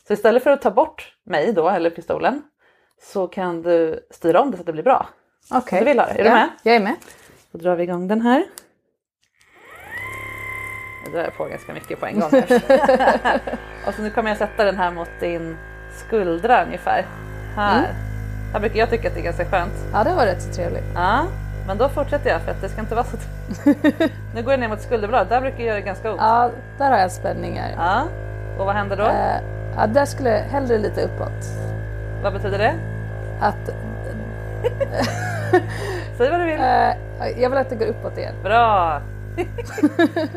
[0.07, 2.43] Så istället för att ta bort mig då, eller pistolen,
[3.03, 5.09] så kan du styra om det så att det blir bra.
[5.51, 5.79] Okej.
[5.79, 6.13] Du vill ha det?
[6.13, 6.49] Är du med?
[6.63, 6.97] Jag är med.
[7.53, 8.45] Då drar vi igång den här.
[11.05, 12.31] Nu drar jag på ganska mycket på en gång.
[13.87, 15.57] Och så nu kommer jag sätta den här mot din
[15.93, 17.07] skuldra ungefär.
[17.57, 17.79] Här.
[17.79, 17.91] Mm.
[18.53, 19.73] Här brukar jag tycka att det är ganska skönt.
[19.93, 20.85] Ja, det var rätt så trevligt.
[20.95, 21.25] Ja,
[21.67, 23.17] men då fortsätter jag för att det ska inte vara så...
[24.35, 26.21] nu går jag ner mot skulderbladet, där brukar jag göra ganska ont.
[26.21, 27.75] Ja, där har jag spänningar.
[27.77, 28.03] Ja.
[28.59, 29.05] Och vad händer då?
[29.05, 29.41] Eh,
[29.77, 31.47] ja, där skulle jag hellre lite uppåt.
[32.23, 32.75] Vad betyder det?
[33.41, 33.71] Att,
[36.17, 36.61] Säg vad du vill.
[36.61, 38.35] eh, jag vill att det går uppåt igen.
[38.43, 39.01] Bra!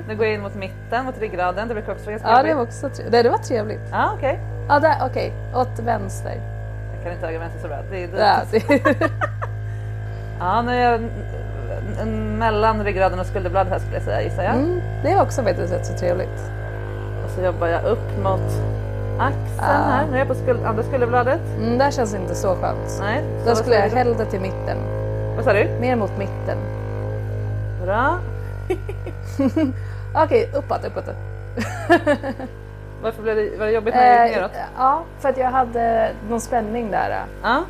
[0.07, 1.67] Nu går jag in mot mitten, mot ryggraden.
[1.67, 3.11] Det brukar också vara ganska Ja, det var också trevligt.
[3.11, 3.81] Det, det var trevligt.
[3.91, 4.39] Ja, okej.
[4.69, 5.33] Ja, där, okej.
[5.55, 6.33] Åt vänster.
[6.95, 7.77] Jag kan inte höger vänster så bra.
[7.91, 8.19] Det är det.
[8.19, 9.11] Ja, det,
[10.39, 11.01] Ja, nu är jag
[12.37, 14.53] mellan ryggraden och skulderbladet här skulle jag säga gissar jag.
[14.55, 16.51] mm, det var också faktiskt rätt så trevligt.
[17.25, 18.51] Och så jobbar jag upp mot
[19.19, 19.89] axeln Ah.
[19.91, 20.05] här.
[20.07, 21.41] Nu är jag på skuld, andra skulderbladet.
[21.57, 22.97] Mm, där känns inte så skönt.
[22.99, 23.23] Nej.
[23.43, 24.77] så Då skulle jag hellre till mitten.
[25.35, 25.67] Vad sa du?
[25.81, 26.57] Mer mot mitten.
[27.85, 28.17] Bra.
[30.15, 31.05] Okej, uppåt, uppåt.
[33.03, 34.51] Varför blev det, var det jobbigt när jag gick neråt?
[34.77, 37.25] ja, för att jag hade någon spänning där.
[37.43, 37.63] Ja.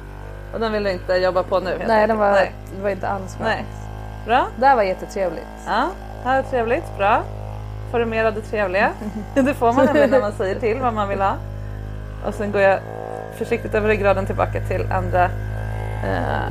[0.54, 2.52] Och den vill du inte jobba på nu Nej, den var, Nej.
[2.76, 3.50] det var inte alls skönt.
[3.50, 3.66] Nej.
[4.26, 4.48] Bra.
[4.56, 5.46] Där var jättetrevligt.
[5.68, 5.90] Ja,
[6.24, 6.98] här är trevligt.
[6.98, 7.24] Bra.
[7.92, 8.92] Får du mer av det trevliga?
[9.36, 11.36] Det får man nämligen när man säger till vad man vill ha.
[12.26, 12.80] Och sen går jag
[13.38, 15.24] försiktigt över ryggraden tillbaka till andra
[16.04, 16.48] eh,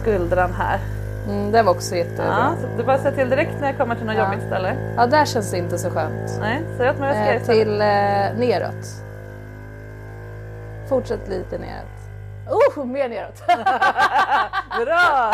[0.00, 0.78] skuldran här.
[1.28, 2.24] Mm, det var också jättebra.
[2.26, 4.24] Ja, så du bara säger till direkt när jag kommer till något Ja.
[4.24, 4.74] jobbigt ställe.
[4.96, 6.38] Ja, där känns det inte så skönt.
[6.40, 7.86] Nej, säg åt mig vad jag ska Eh, till eh,
[8.38, 8.86] neråt.
[10.88, 11.88] Fortsätt lite neråt.
[12.78, 13.42] Oh, mer neråt!
[14.86, 15.32] Bra!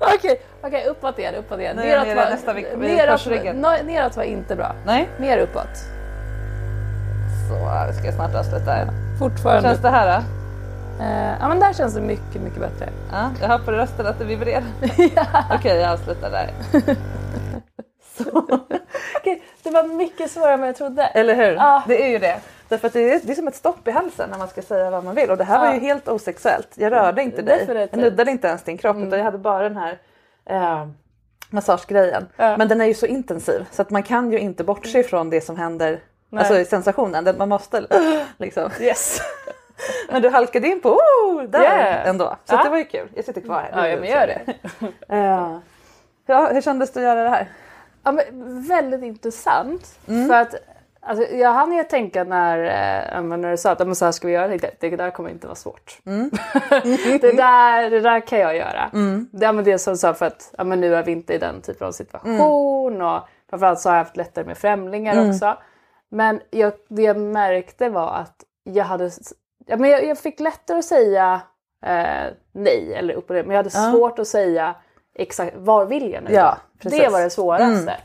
[0.16, 1.76] Okej, okej, uppåt igen, uppåt igen.
[1.84, 4.72] Jag nere nästa vid neråt, no- neråt var inte bra.
[4.86, 5.76] Nej, Mer uppåt.
[7.48, 8.76] så ska jag snart avsluta.
[9.18, 9.68] Fortfarande.
[9.68, 10.24] Känns det här då?
[11.00, 12.88] Eh, ja, men där känns det mycket, mycket bättre.
[13.12, 14.64] Ja, jag hör på rösten att det vibrerar.
[15.54, 16.50] Okej, jag avslutar där.
[19.16, 21.02] Okej, det var mycket svårare än vad jag trodde.
[21.02, 21.52] Eller hur?
[21.52, 21.82] Ja.
[21.86, 22.40] Det är ju det.
[22.68, 24.90] Därför att det är, det är som ett stopp i halsen när man ska säga
[24.90, 25.30] vad man vill.
[25.30, 26.68] Och det här var ju helt osexuellt.
[26.74, 27.88] Jag rörde inte dig.
[27.92, 29.98] Jag nuddade inte ens din kropp utan jag hade bara den här
[30.46, 30.86] eh,
[31.50, 32.28] massagegrejen.
[32.36, 32.56] Ja.
[32.56, 35.40] Men den är ju så intensiv så att man kan ju inte bortse ifrån det
[35.40, 36.00] som händer.
[36.36, 37.34] Alltså i sensationen.
[37.38, 37.86] Man måste
[38.38, 38.70] liksom.
[38.80, 39.20] Yes.
[40.10, 42.08] Men du halkade in på oh, där Yeah.
[42.08, 42.36] ändå.
[42.44, 42.62] Så Ja.
[42.64, 43.08] det var ju kul.
[43.14, 43.70] Jag sitter kvar här.
[43.74, 44.54] Ja, ja men gör det.
[45.14, 45.58] Eh,
[46.26, 47.48] ja, hur kändes det att göra det här?
[48.04, 48.24] Ja, men
[48.62, 49.98] väldigt intressant.
[50.06, 50.54] För att
[51.00, 54.26] alltså, jag hann ju tänka när, men när du sa att men så här ska
[54.26, 55.98] vi göra, tänkte det där kommer inte vara svårt.
[56.04, 58.90] det, där, det där kan jag göra.
[59.30, 61.34] Det, ja, men det som du sa för att ja, men nu är vi inte
[61.34, 65.56] i den typen av situation och framförallt så har jag haft lättare med främlingar också.
[66.08, 69.10] Men jag, det jag märkte var att jag hade,
[69.68, 71.40] ja, men jag, jag fick lättare att säga
[71.86, 74.74] eh, nej eller upp och ner, men jag hade svårt att säga
[75.14, 76.30] exakt var vill jag nu?
[76.32, 76.98] Ja, det.
[76.98, 77.12] Mm.
[77.12, 77.96] var det svåraste.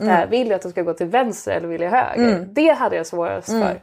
[0.00, 2.46] Eh, vill jag att de ska gå till vänster eller vill jag höger?
[2.50, 3.80] Det hade jag svårast för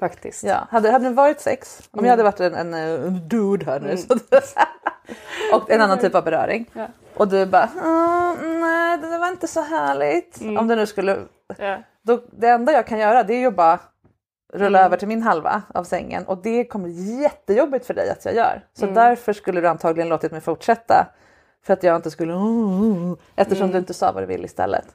[0.00, 0.44] faktiskt.
[0.44, 3.80] Ja, hade, hade det varit sex, om jag hade varit en, en, eh, dude här
[3.80, 4.14] nu så,
[5.56, 6.86] och en annan typ av beröring Ja.
[7.14, 10.40] och du bara "Mm, nej det var inte så härligt.
[10.58, 11.16] Om det nu skulle,
[11.58, 11.78] Ja.
[12.02, 13.78] då, det enda jag kan göra det är ju bara
[14.56, 16.88] rulla över till min halva av sängen och det kommer
[17.22, 18.64] jättejobbigt för dig att jag gör.
[18.78, 21.06] Så därför skulle du antagligen låtit mig fortsätta
[21.66, 22.34] för att jag inte skulle
[23.36, 24.86] eftersom du inte sa vad du vill istället.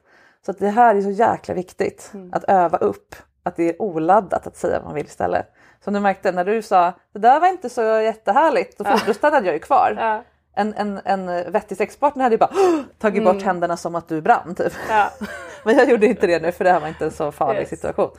[0.46, 4.48] Så att det här är så jäkla viktigt att öva upp att det är oladdat
[4.48, 5.54] att säga vad man vill istället.
[5.84, 9.54] Som du märkte när du sa det där var inte så jättehärligt då stannade jag
[9.54, 9.96] ju kvar.
[9.98, 10.24] Ja.
[10.56, 12.52] En, en, en vettig sexpartner hade ju bara
[13.00, 14.74] tagit bort händerna som att du brann typ.
[14.90, 15.10] Ja.
[15.64, 17.70] Men jag gjorde inte det nu för det här var inte en så farlig Yes.
[17.70, 18.10] situation.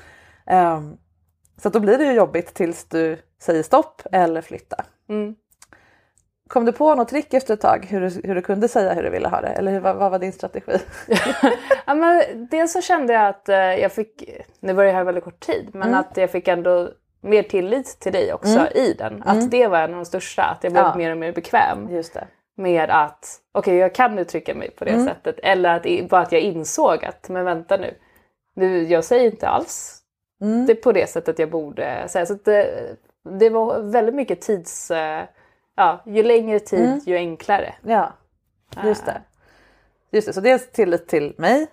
[0.47, 0.97] Ehm,
[1.57, 4.85] så då blir det ju jobbigt tills du säger stopp eller flytta.
[5.09, 5.35] Mm.
[6.49, 9.03] Kom du på något trick efter ett tag hur du, hur du kunde säga hur
[9.03, 9.49] du ville ha det?
[9.49, 10.73] Eller hur, vad, vad var din strategi?
[11.87, 14.25] Ja, men dels så kände jag att eh, jag fick,
[14.61, 16.89] nu var det här väldigt kort tid, men att jag fick ändå
[17.21, 19.23] mer tillit till dig också i den.
[19.23, 20.95] Att det var en av de största, att jag blev Ja.
[20.97, 22.27] mer och mer bekväm Just det.
[22.57, 25.39] med att okej jag kan uttrycka mig på det sättet.
[25.43, 27.95] Eller att, bara att jag insåg att men vänta nu,
[28.55, 30.02] nu jag säger inte alls
[30.67, 32.27] det på det sättet jag borde säga.
[32.27, 32.97] Så det,
[33.39, 34.91] det var väldigt mycket tids...
[34.91, 35.25] eh,
[35.75, 37.75] Ja, ju längre tid ju enklare.
[37.83, 38.13] Ja,
[38.85, 39.23] just det.
[40.11, 40.33] Just det.
[40.33, 41.67] Så dels tillit till mig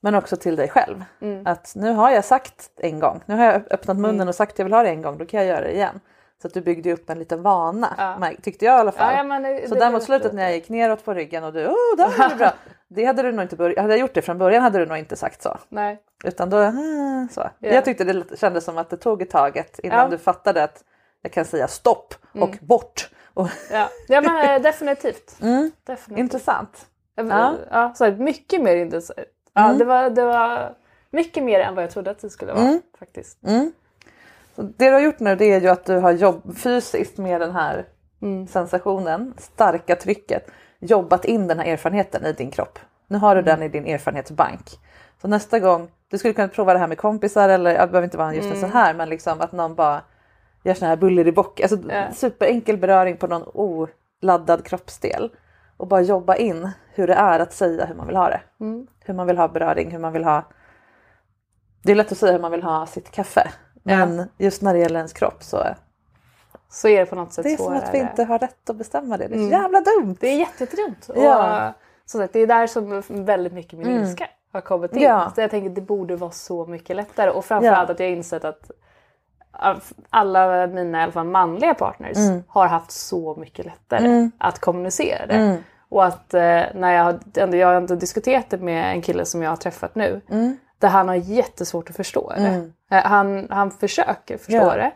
[0.00, 1.04] men också till dig själv.
[1.46, 4.58] Att nu har jag sagt en gång, nu har jag öppnat munnen och sagt att
[4.58, 6.00] jag vill ha det en gång, då kan jag göra det igen.
[6.42, 9.14] Så att du byggde upp en liten vana, mär- tyckte jag i alla fall.
[9.28, 11.52] Ja, ja, det- så det där mot slutet när jag gick neråt på ryggen och
[11.52, 12.52] du, oh, där var det bra.
[12.90, 14.98] Det hade du nog inte börjat, hade jag gjort det från början hade du nog
[14.98, 15.58] inte sagt så.
[15.68, 16.02] Nej.
[16.24, 17.50] Utan då, ah, så.
[17.58, 20.00] Jag tyckte det kändes som att det tog ett taget innan Ja.
[20.04, 20.10] Mm.
[20.10, 20.84] du fattade att
[21.22, 23.10] jag kan säga stopp och bort.
[23.34, 25.36] Och, Ja, ja men eh, definitivt.
[25.86, 26.18] definitivt.
[26.18, 26.86] intressant.
[27.14, 27.54] Ja.
[27.70, 29.16] Ja, så mycket mer intensivt.
[29.54, 29.78] Ja, Mm.
[29.78, 30.74] det, var, det var
[31.10, 32.80] mycket mer än vad jag trodde att det skulle vara Mm.
[32.98, 33.38] faktiskt.
[34.58, 37.40] Så det du har gjort nu det är ju att du har jobb fysiskt med
[37.40, 37.86] den här
[38.22, 38.46] Mm.
[38.46, 40.50] sensationen, starka trycket,
[40.80, 42.78] jobbat in den här erfarenheten i din kropp.
[43.06, 43.44] Nu har du Mm.
[43.50, 44.62] den i din erfarenhetsbank.
[45.22, 48.16] Så nästa gång, du skulle kunna prova det här med kompisar eller det behöver inte
[48.18, 48.60] vara just en Mm.
[48.60, 50.02] sån här men liksom att någon bara
[50.64, 52.12] gör sån här buller i bock, alltså Ja.
[52.12, 55.30] superenkel beröring på någon oladdad kroppsdel
[55.76, 58.40] och bara jobba in hur det är att säga hur man vill ha det.
[58.60, 58.86] Mm.
[59.04, 60.44] Hur man vill ha beröring, hur man vill ha
[61.82, 63.50] det är lätt att säga hur man vill ha sitt kaffe.
[63.96, 65.64] Men just när det gäller ens kropp så
[66.70, 67.82] Så är det på något sätt det är som svårare.
[67.82, 69.28] att vi inte har rätt att bestämma det.
[69.28, 69.50] Det är Mm.
[69.50, 70.16] jävla dumt.
[70.20, 71.10] Det är jättedumt.
[71.16, 71.68] Ja.
[71.68, 71.74] Och,
[72.10, 74.02] som sagt, det är där som väldigt mycket min Mm.
[74.02, 75.02] ilska har kommit in.
[75.02, 75.32] Ja.
[75.34, 77.30] Så jag tänker att det borde vara så mycket lättare.
[77.30, 77.92] Och framförallt Ja.
[77.94, 78.70] att jag insett att
[80.10, 82.42] alla mina i alla fall manliga partners Mm.
[82.48, 84.30] har haft så mycket lättare Mm.
[84.38, 85.34] att kommunicera det.
[85.34, 85.56] Mm.
[85.88, 87.18] Och att eh, när jag
[87.54, 90.20] jag har ändå diskuterat det med en kille som jag har träffat nu.
[90.78, 92.40] Där han har jättesvårt att förstå det.
[92.40, 92.72] Mm.
[92.90, 94.74] Eh, Han, han försöker förstå Ja.
[94.76, 94.92] det.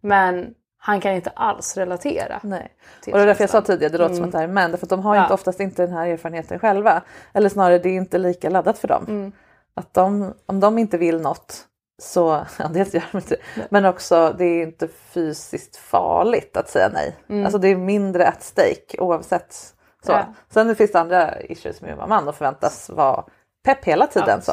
[0.00, 2.40] Men han kan inte alls relatera.
[2.42, 2.72] Nej.
[3.06, 4.28] Och det är därför jag sa tidigare, det låter som Mm.
[4.28, 5.22] att det här är män, därför att de har Ja.
[5.22, 7.02] inte, oftast inte den här erfarenheten själva.
[7.32, 9.04] Eller snarare det är inte lika laddat för dem.
[9.08, 9.32] Mm.
[9.74, 11.64] Att de, om de inte vill något
[12.02, 16.68] så, ja dels gör de inte det, men också det är inte fysiskt farligt att
[16.68, 17.16] säga nej.
[17.28, 17.44] Mm.
[17.44, 19.52] Alltså det är mindre at stake oavsett.
[20.06, 20.12] Så.
[20.12, 20.24] Ja.
[20.50, 23.24] Sen finns det andra issues med att vara man och förväntas vara
[23.64, 24.42] pepp hela tiden.
[24.42, 24.52] Så.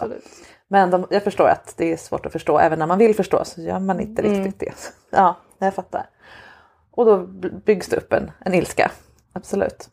[0.68, 3.46] Men de, jag förstår att det är svårt att förstå, även när man vill förstå
[3.46, 4.44] så gör man inte Mm.
[4.44, 4.74] riktigt det.
[5.18, 6.06] Ja, jag fattar.
[6.92, 7.18] Och då
[7.66, 8.92] byggs det upp en, en ilska,
[9.34, 9.90] absolut.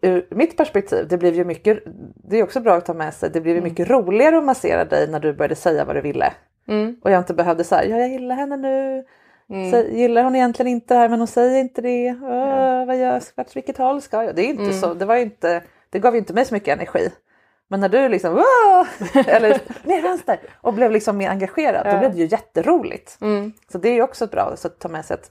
[0.00, 1.82] Ur mitt perspektiv, det blev ju mycket,
[2.14, 4.84] det är också bra att ta med sig, det blev ju mycket roligare att massera
[4.84, 6.32] dig när du började säga vad du ville.
[6.68, 6.96] Mm.
[7.02, 9.04] Och jag inte behövde säga, ja jag gillar henne nu,
[9.50, 9.70] Mm.
[9.70, 13.22] Säg, gillar hon egentligen inte det här men hon säger inte det, Åh, vad gör,
[13.34, 14.34] vart, vilket håll ska jag?
[14.36, 14.74] Det är inte Mm.
[14.80, 17.10] så, det var inte, det gav ju inte mig så mycket energi.
[17.72, 18.86] Men när du liksom, "Åh!"
[19.28, 21.98] eller mer vänster och blev liksom mer engagerad, då Ja.
[21.98, 23.18] blev det ju jätteroligt.
[23.20, 23.52] Mm.
[23.72, 25.30] Så det är ju också bra så att ta med sig att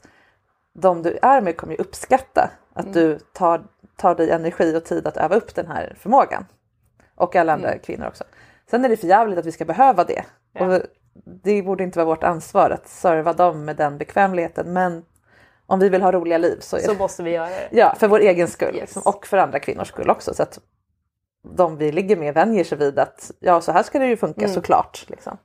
[0.78, 2.92] de du är med kommer ju uppskatta att Mm.
[2.94, 3.62] du tar,
[3.96, 6.46] tar dig energi och tid att öva upp den här förmågan.
[7.14, 7.78] Och alla andra Mm.
[7.80, 8.24] kvinnor också.
[8.70, 10.22] Sen är det för jävligt att vi ska behöva det.
[10.60, 10.80] Och
[11.42, 14.72] det borde inte vara vårt ansvar att serva dem med den bekvämligheten.
[14.72, 15.04] Men
[15.66, 17.68] om vi vill ha roliga liv så Så måste vi göra det.
[17.70, 18.80] Ja, för vår egen skull Yes.
[18.80, 20.34] liksom, och för andra kvinnors skull också.
[20.34, 20.58] Så att
[21.42, 24.40] de vi ligger med vänjer sig vid att ja, så här ska det ju funka
[24.40, 24.54] Mm.
[24.54, 25.04] såklart.
[25.08, 25.36] Liksom.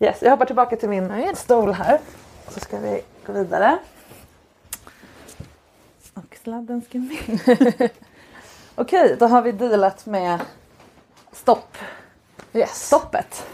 [0.00, 2.00] Yes, jag hoppar tillbaka till min Ja, stol här.
[2.48, 3.78] Så ska vi gå vidare.
[6.14, 7.90] Och sladden ska med.
[8.74, 10.40] Okej, då har vi dealat med
[11.32, 11.76] stopp.
[12.52, 12.86] Yes.
[12.86, 13.46] stoppet.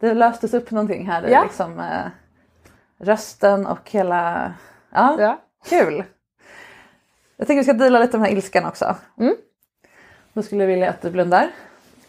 [0.00, 1.42] Det löstes upp någonting här Ja.
[1.42, 2.06] liksom, eh,
[2.98, 4.54] rösten och hela...
[4.90, 5.40] Ja, Ja.
[5.64, 6.04] kul.
[7.36, 8.96] Jag tänker vi ska deala lite med den här ilskan också.
[9.18, 9.34] Mm.
[10.32, 11.50] Då skulle jag vilja att du blundar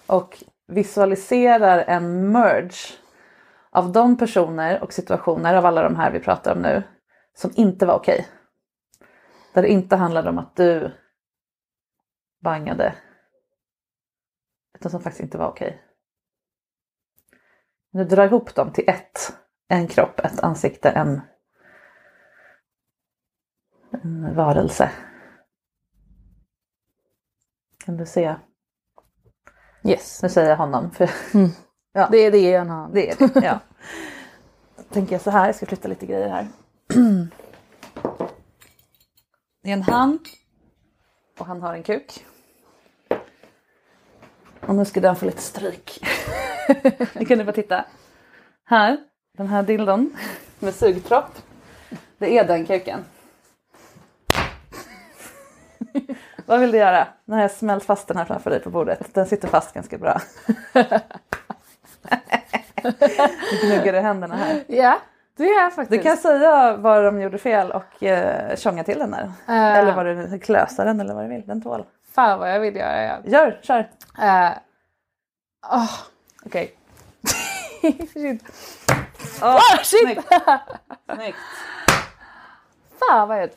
[0.07, 2.97] och visualiserar en merge
[3.69, 6.83] av de personer och situationer av alla de här vi pratar om nu
[7.33, 8.27] som inte var okej.
[9.53, 10.91] Där det inte handlade om att du
[12.43, 12.95] bangade
[14.73, 15.81] utan som faktiskt inte var okej.
[17.91, 19.33] Nu drar ihop dem till ett.
[19.67, 21.21] En kropp, ett ansikte, en,
[23.91, 24.91] en varelse.
[27.85, 28.35] Kan du se?
[29.83, 30.23] Yes.
[30.23, 30.91] Nu säger jag honom.
[30.91, 31.09] För
[31.93, 32.07] Ja.
[32.11, 32.89] Det är det han har.
[32.93, 33.45] det är det.
[33.45, 33.59] Ja.
[34.89, 36.47] Tänker jag så här, jag ska flytta lite grejer här.
[39.63, 40.19] Det är en han
[41.39, 42.25] och han har en kuk.
[44.61, 45.99] Och nu ska den få lite stryk.
[47.15, 47.85] Ni kan ni bara titta.
[48.65, 48.97] Här,
[49.37, 50.17] den här dildon
[50.59, 51.37] med sugtropp.
[52.17, 53.05] Det är den kuken.
[56.45, 57.07] Vad vill du göra?
[57.25, 59.13] Nu har jag smält fast den här framför dig på bordet.
[59.13, 60.21] Den sitter fast ganska bra.
[62.83, 64.63] Nu gnuggar du händerna här.
[64.67, 64.99] Ja,
[65.37, 66.03] det är jag Du faktiskt.
[66.03, 69.31] kan säga vad de gjorde fel och eh, tjonga till den där.
[69.47, 71.47] Eh, Eller vad du klösa den eller vad du vill.
[71.47, 71.85] Den tål.
[72.13, 73.03] Fan vad jag vill göra.
[73.05, 73.17] Ja.
[73.25, 73.79] Gör, kör.
[73.79, 74.51] Uh,
[75.71, 75.91] oh,
[76.45, 76.75] Okej.
[78.13, 78.43] Shit.
[79.41, 80.01] Oh, shit.
[80.01, 80.27] Snyggt.
[81.15, 81.37] snyggt.
[82.99, 83.49] Fan vad jag...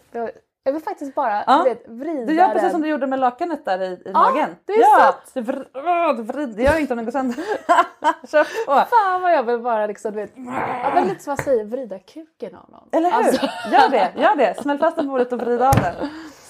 [0.64, 1.58] jag- Jag vill faktiskt bara Ja.
[1.64, 2.70] du vet, vrida Du gör precis den.
[2.70, 4.56] som du gjorde med lakanet där i, i Ja, magen.
[4.64, 5.30] det är ja, sant.
[5.34, 7.36] Du, vr- du vrid, det gör inte om den går sönder.
[8.26, 8.72] Kör på.
[8.90, 11.98] Fan vad jag vill bara liksom, du vet, ja, men lite som man säger, vrida
[11.98, 12.88] kuken av någon.
[12.92, 13.16] Eller hur?
[13.18, 14.54] Alltså, Gör det, gör det.
[14.62, 15.94] Smäll fast den på bordet och vrid av den.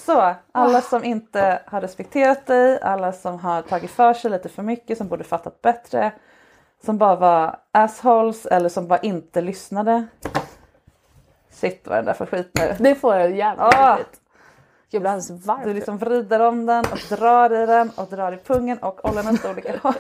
[0.07, 4.63] Så, alla som inte har respekterat dig, alla som har tagit för sig lite för
[4.63, 6.13] mycket, som borde fattat bättre,
[6.85, 10.07] som bara var assholes eller som bara inte lyssnade.
[11.55, 12.77] Shit vad den där får skit nu.
[12.79, 13.99] det får jag jävligt Ah.
[14.91, 15.61] Jag blir alldeles varm.
[15.65, 19.39] Du liksom vrider om den och drar i den och drar i pungen och ollonen
[19.39, 19.95] står olika håll.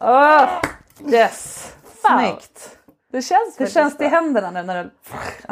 [0.00, 0.48] oh,
[1.06, 1.72] yes!
[2.02, 2.18] Fan.
[2.18, 2.77] Snyggt!
[3.18, 4.90] Det känns Hur känns det i händerna nu när du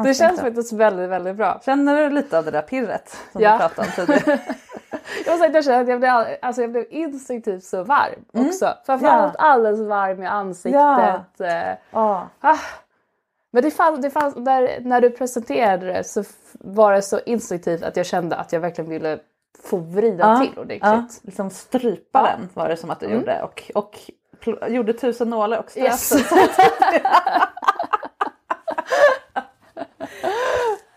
[0.03, 1.61] Det känns faktiskt väldigt, väldigt bra.
[1.65, 3.53] Känner du lite av det där pirret som Ja.
[3.53, 4.41] du pratade om tidigare?
[5.27, 7.83] Jag måste säga att jag känner att jag blev, all- alltså jag blev instinktivt så
[7.85, 8.75] varm också.
[8.87, 9.35] Framförallt Mm.
[9.39, 9.45] Ja.
[9.45, 11.41] alldeles varm i ansiktet.
[11.41, 12.29] eh, Ja.
[12.41, 12.57] Ah.
[13.53, 17.83] Men det fanns, det fanns där, när du presenterade det så var det så instinktivt
[17.83, 19.19] att jag kände att jag verkligen ville
[19.65, 21.21] få vrida Ja, till ja, ordentligt.
[21.25, 22.37] liksom strypa Ja.
[22.37, 23.19] den var det som att du Mm.
[23.19, 23.95] gjorde och, och
[24.69, 26.13] gjorde tusen nålar och ströp Yes.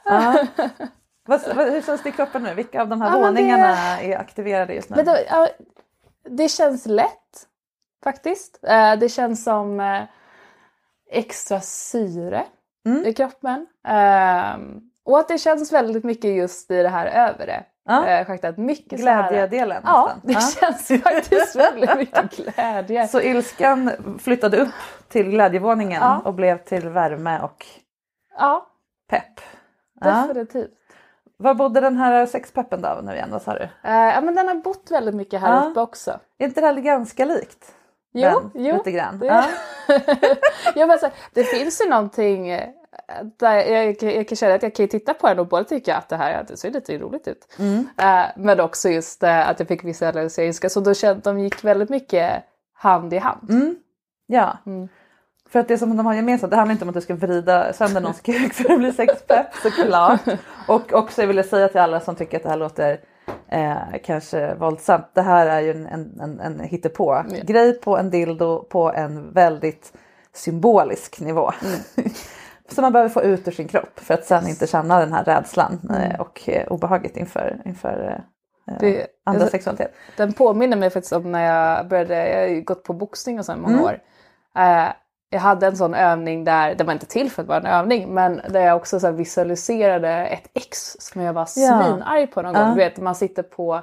[0.06, 0.46] ja.
[1.28, 2.54] vad, vad, hur känns det i kroppen nu?
[2.54, 5.04] Vilka av de här Ja, men det- våningarna är aktiverade just nu?
[5.04, 5.48] Det, ja,
[6.30, 7.48] det känns lätt
[8.04, 8.60] faktiskt.
[8.64, 10.04] Eh, Det känns som eh,
[11.12, 12.46] extra syre
[12.86, 13.06] Mm.
[13.06, 13.68] i kroppen.
[13.88, 18.08] Ehm, Och att det känns väldigt mycket just i det här övre Ja.
[18.08, 18.58] eh, schaktet.
[18.58, 20.40] Mycket Glädjedelen Ja, det Ja.
[20.40, 23.08] känns faktiskt väldigt mycket glädje.
[23.12, 24.70] Så ilskan flyttade upp
[25.08, 26.22] till glädjevåningen Ja.
[26.26, 27.66] och blev till värme och
[28.38, 28.66] Ja,
[29.10, 29.42] pepp.
[30.02, 30.72] Definitivt.
[31.38, 33.30] Var bodde den här sexpeppen då nu igen?
[33.32, 33.64] Vad sa du?
[33.64, 35.70] Eh, ja, men den har bott väldigt mycket här Ja.
[35.70, 36.20] uppe också.
[36.38, 37.76] Är inte det här ganska likt?
[38.14, 38.78] Jo, den, jo.
[38.78, 39.20] Lite grann.
[39.20, 39.44] Det, Ja.
[40.76, 42.70] ja, men så, det finns ju någonting eh,
[43.38, 45.96] där jag, jag, jag kan känna att jag kan titta på den och både tycka
[45.96, 47.48] att det här det ser lite roligt ut.
[47.60, 47.88] Mm.
[47.98, 50.70] Eh, men också just eh, att jag fick visualiseringsska.
[50.70, 52.44] Så då kände de gick väldigt mycket
[52.74, 53.50] hand i hand.
[53.50, 53.76] Mm.
[54.28, 54.58] Ja.
[54.66, 54.90] Mm.
[55.50, 57.74] För att det som de har gemensamt, det handlar inte om att du ska vrida
[57.74, 60.22] sönder någons kuk för att bli sexpepp såklart.
[60.68, 63.00] Och också vill jag säga till alla som tycker att det här låter
[63.48, 65.06] eh, kanske våldsamt.
[65.14, 69.34] Det här är ju en, en, en, en hittepå grej på en dildo på en
[69.34, 69.94] väldigt
[70.34, 71.52] symbolisk nivå.
[72.70, 75.24] Som man behöver få ut ur sin kropp för att sen inte känna den här
[75.24, 78.24] rädslan eh, och eh, obehaget inför, inför
[78.68, 79.94] eh, Det- andra alltså- sexualitet.
[80.18, 83.46] Den påminner mig faktiskt om när jag började, jag har ju gått på boxning och
[83.46, 83.86] så i många Mm.
[83.86, 84.00] år.
[84.58, 84.88] Eh,
[85.30, 88.14] jag hade en sån övning där, det var inte till för att vara en övning,
[88.14, 92.62] men där jag också så visualiserade ett ex som jag var svinarg på någon Ja.
[92.62, 92.70] gång.
[92.70, 93.82] Du vet, man sitter på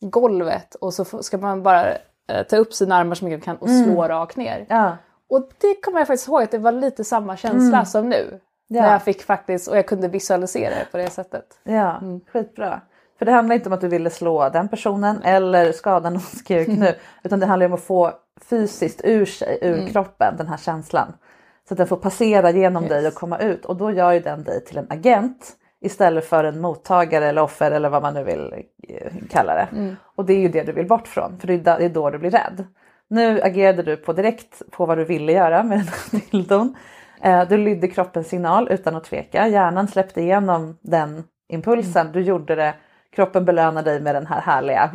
[0.00, 1.86] golvet och så ska man bara
[2.28, 3.84] eh, ta upp sina armar så mycket man kan och Mm.
[3.84, 4.66] slå rakt ner.
[4.68, 4.96] Ja.
[5.30, 7.86] Och det kommer jag faktiskt ihåg att det var lite samma känsla Mm.
[7.86, 8.40] som nu.
[8.68, 8.82] Ja.
[8.82, 11.44] När jag fick faktiskt, och jag kunde visualisera det på det sättet.
[11.64, 12.00] Ja,
[12.32, 12.80] skitbra.
[13.18, 16.68] För det handlar inte om att du ville slå den personen eller skada någons kuk
[16.68, 16.94] nu.
[17.24, 18.12] Utan det handlar om att få
[18.50, 19.86] fysiskt ur sig, ur Mm.
[19.92, 21.12] kroppen, den här känslan.
[21.68, 22.92] Så att den får passera genom Yes.
[22.92, 23.64] dig och komma ut.
[23.64, 27.70] Och då gör ju den dig till en agent istället för en mottagare eller offer
[27.70, 28.52] eller vad man nu vill
[28.88, 29.68] eh, kalla det.
[29.72, 29.96] Mm.
[30.16, 32.30] Och det är ju det du vill bort från, för det är då du blir
[32.30, 32.64] rädd.
[33.14, 36.76] Nu agerade du på direkt på vad du ville göra med den här dildon.
[37.22, 39.48] Eh, Du lydde kroppens signal utan att tveka.
[39.48, 42.12] Hjärnan släppte igenom den impulsen.
[42.12, 42.74] Du gjorde det.
[43.12, 44.90] Kroppen belönar dig med den här härliga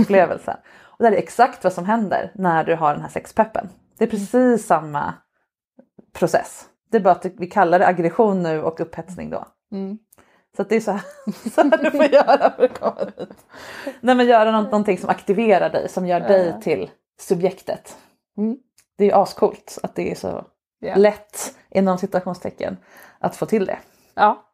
[0.00, 0.56] upplevelsen.
[0.80, 3.68] Och det är exakt vad som händer när du har den här sexpeppen.
[3.98, 5.14] Det är precis samma
[6.18, 6.64] process.
[6.90, 9.46] Det är bara att vi kallar det aggression nu och upphetsning då.
[9.72, 9.98] Mm.
[10.56, 11.02] Så det är så här,
[11.50, 13.46] så här du får göra för att komma dit.
[14.00, 16.90] Nej men göra något, någonting som aktiverar dig, som gör dig till
[17.20, 17.96] subjektet.
[18.36, 18.58] Mm.
[18.98, 20.44] Det är ju ascoolt att det är så
[20.80, 20.94] Ja.
[20.96, 22.76] lätt inom citationstecken
[23.18, 23.78] att få till det.
[24.14, 24.44] Ja,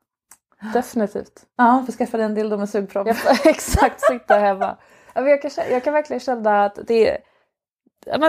[0.72, 1.42] definitivt.
[1.56, 3.06] Ja, får skaffa dig en dildo med sugpropp.
[3.06, 4.76] Jag får exakt sitta hemma.
[5.14, 7.18] Jag kan, jag kan verkligen känna att det är,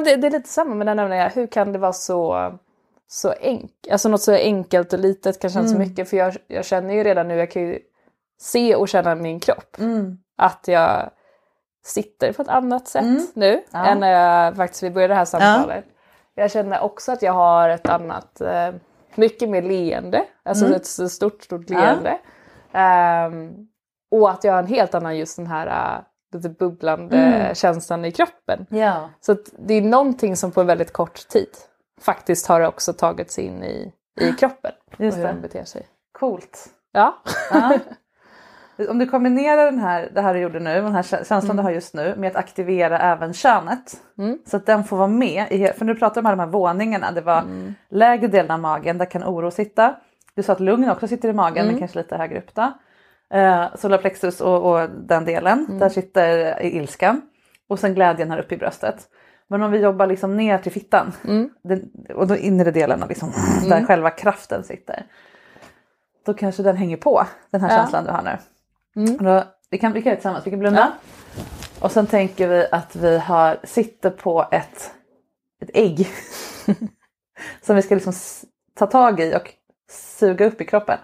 [0.01, 1.31] det, det är lite samma med den övningen.
[1.33, 2.53] Hur kan det vara så,
[3.07, 3.91] så enkelt?
[3.91, 5.87] Alltså något så enkelt och litet kan kännas så Mm.
[5.87, 6.09] mycket.
[6.09, 7.79] För jag, jag känner ju redan nu, jag kan ju
[8.41, 9.79] se och känna min kropp.
[9.79, 10.17] Mm.
[10.37, 11.09] Att jag
[11.85, 13.27] sitter på ett annat sätt Mm.
[13.33, 13.85] nu Ja.
[13.85, 15.85] än när jag faktiskt vi började det här samtalet.
[16.35, 18.69] Jag känner också att jag har ett annat, eh,
[19.15, 20.25] mycket mer leende.
[20.43, 20.75] Alltså Mm.
[20.75, 21.79] ett stort, stort Ja.
[21.79, 22.17] leende.
[22.71, 23.53] Ehm,
[24.11, 25.67] och att jag har en helt annan just den här
[25.97, 26.03] äh,
[26.35, 27.55] lite bubblande Mm.
[27.55, 28.65] känslan i kroppen.
[28.69, 29.09] Ja.
[29.21, 31.49] Så det är någonting som på en väldigt kort tid
[32.01, 34.71] faktiskt har också tagit sig in i, i kroppen.
[34.97, 35.33] Just och hur det.
[35.33, 35.87] den beter sig.
[36.19, 36.65] Coolt.
[36.91, 37.15] Ja.
[37.51, 37.77] Ja.
[38.89, 41.57] Om du kombinerar den här, det här du gjorde nu, den här kä- känslan Mm.
[41.57, 44.01] du har just nu med att aktivera även könet.
[44.17, 44.39] Mm.
[44.45, 45.51] Så att den får vara med.
[45.51, 47.11] I, för nu pratar om de här våningarna.
[47.11, 47.73] Det var Mm.
[47.89, 49.95] lägre delen av magen, där kan oro sitta.
[50.35, 51.67] Du sa att lugn också sitter i magen Mm.
[51.67, 52.71] men kanske lite högre upp då.
[53.37, 55.79] Eh, solarplexus och, och den delen, Mm.
[55.79, 57.21] där sitter ilskan.
[57.69, 59.07] Och sen glädjen här uppe i bröstet.
[59.47, 61.49] Men om vi jobbar liksom ner till fittan Mm.
[61.63, 63.31] den, och de inre delarna liksom,
[63.69, 65.05] där själva kraften sitter.
[66.25, 67.75] Då kanske den hänger på den här Ja.
[67.77, 68.37] känslan du har nu.
[68.95, 69.17] Mm.
[69.17, 70.93] Då, vi, kan, vi kan göra det tillsammans, vi kan blunda.
[71.79, 74.91] Och sen tänker vi att vi har, sitter på ett,
[75.61, 76.07] ett ägg.
[77.61, 78.13] som vi ska liksom
[78.75, 79.53] ta tag i och
[79.89, 80.97] suga upp i kroppen.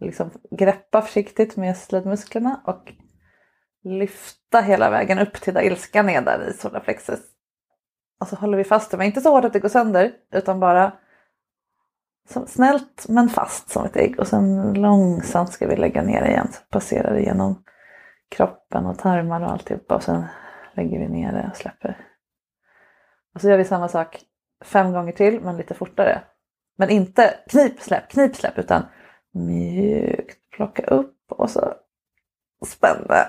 [0.00, 2.92] liksom greppa försiktigt med slidmusklerna och
[3.84, 7.20] lyfta hela vägen upp till där ilskan är där i solarplexus.
[8.20, 10.60] Och så håller vi fast det, men inte så hårt att det går sönder utan
[10.60, 10.92] bara
[12.28, 16.28] så snällt men fast som ett ägg och sen långsamt ska vi lägga ner det
[16.28, 16.48] igen.
[16.52, 17.62] Så passerar det genom
[18.28, 20.24] kroppen och tarmar och alltihopa och sen
[20.74, 21.98] lägger vi ner det och släpper.
[23.34, 24.20] Och så gör vi samma sak
[24.64, 26.22] fem gånger till men lite fortare.
[26.76, 28.82] Men inte knip, släpp, knip, släpp utan
[29.32, 31.74] mjukt plocka upp och så
[32.66, 33.26] spänna.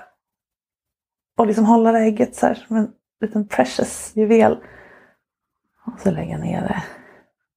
[1.38, 2.92] Och liksom hålla det ägget så här som en
[3.22, 4.64] liten precious juvel.
[5.86, 6.84] Och så lägga ner det.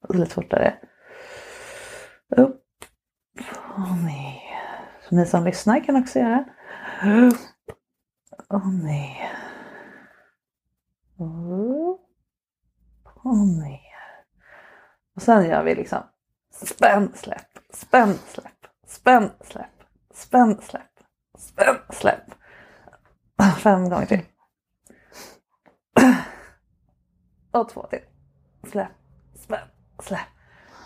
[0.03, 0.78] Och så lite fortare.
[2.37, 2.64] Upp
[3.76, 4.41] och ner.
[5.09, 6.45] Så ni som lyssnar kan också göra.
[7.05, 7.37] Upp
[8.49, 9.33] och ner.
[11.18, 12.01] Upp
[13.05, 13.81] och ner.
[15.16, 16.03] Och sen gör vi liksom
[16.51, 21.01] spänn, släpp, spänn, släpp, spänn, släpp, spänn, släpp,
[21.39, 22.35] spänn, släpp.
[23.59, 24.22] Fem gånger till.
[27.51, 28.05] Och två till.
[28.70, 28.93] Släpp,
[29.35, 29.68] spänn,
[30.03, 30.29] släpp.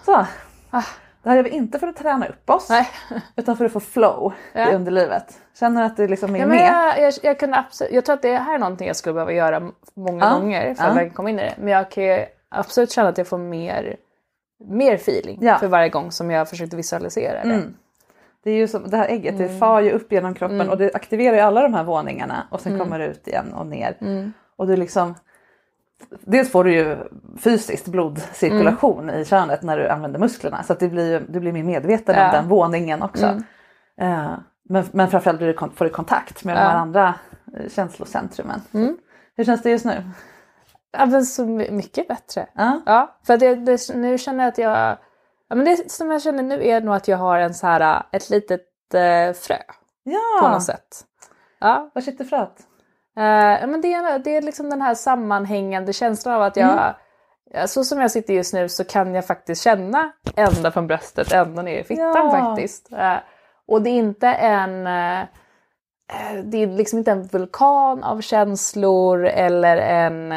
[0.04, 0.26] Så.
[0.70, 0.84] Ah.
[1.22, 2.88] Det här gör vi inte för att träna upp oss Nej.
[3.36, 4.70] utan för att få flow Ja.
[4.72, 5.38] i underlivet.
[5.58, 6.68] Känner att det liksom är Ja, med.
[6.68, 9.32] jag, jag, jag, kunde absolut, jag tror att det här är någonting jag skulle behöva
[9.32, 11.54] göra många Ja, gånger för att verkligen komma in i det.
[11.58, 12.18] Men jag kan
[12.48, 13.96] absolut känna att jag får mer,
[14.64, 15.58] mer feeling Ja.
[15.58, 17.54] för varje gång som jag försökte visualisera det.
[17.54, 17.74] Mm.
[18.44, 19.46] Det är ju som det här ägget, Mm.
[19.52, 22.60] det far ju upp genom kroppen och det aktiverar ju alla de här våningarna och
[22.60, 23.96] sen kommer det ut igen och ner.
[24.00, 24.32] Mm.
[24.56, 25.14] Och du liksom
[26.10, 26.96] Dels får du ju
[27.38, 29.20] fysiskt blodcirkulation Mm.
[29.20, 32.24] i könet när du använder musklerna så att det blir, du blir mer medveten Ja.
[32.26, 33.26] om den våningen också.
[33.26, 33.42] Mm.
[34.00, 34.30] Eh,
[34.68, 36.68] men, men framförallt blir du, får du kontakt med de Ja.
[36.68, 37.14] här andra
[37.56, 38.60] eh, känslocentrumen.
[38.74, 38.96] Mm.
[39.36, 40.04] Hur känns det just nu?
[40.98, 42.46] Ja, men så my- mycket bättre.
[42.54, 42.80] Ja.
[42.86, 44.96] Ja, för det, det, nu känner jag att jag...
[45.48, 48.02] Ja, men det som jag känner nu är nog att jag har en så här,
[48.12, 48.60] ett litet
[48.94, 49.56] eh, frö
[50.04, 51.04] Ja, på något sätt.
[51.58, 52.52] Ja, var sitter fröet?
[53.14, 56.94] Ja, men det, är, det är liksom den här sammanhängande känslan av att jag,
[57.50, 61.32] ja, så som jag sitter just nu så kan jag faktiskt känna ända från bröstet,
[61.32, 62.30] ända ner i fittan Ja.
[62.30, 62.92] faktiskt.
[62.92, 63.16] Eh,
[63.68, 65.24] och det är inte en, eh,
[66.44, 70.34] det är liksom inte en vulkan av känslor eller en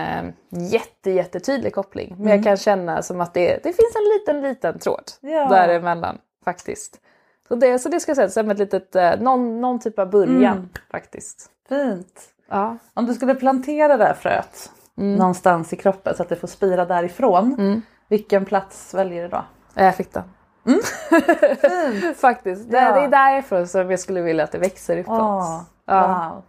[0.50, 2.16] jätte, jättetydlig koppling.
[2.20, 5.48] Men jag kan känna som att det, det finns en liten, liten tråd Ja.
[5.50, 7.00] däremellan faktiskt.
[7.48, 10.70] Så det, så det ska jag säga som ett litet, någon, någon typ av början
[10.92, 11.50] faktiskt.
[11.70, 12.22] Fint.
[12.50, 12.78] Ja.
[12.94, 15.16] Om du skulle plantera det här fröet Mm.
[15.16, 17.82] någonstans i kroppen så att det får spira därifrån.
[18.10, 19.46] Vilken plats väljer du då?
[19.74, 20.24] Jag fick den.
[22.16, 22.72] Faktiskt.
[22.72, 22.92] Det, Ja.
[22.94, 25.22] det är därifrån som jag skulle vilja att det växer uppåt.
[25.22, 26.32] Åh, Ja.
[26.34, 26.44] Wow.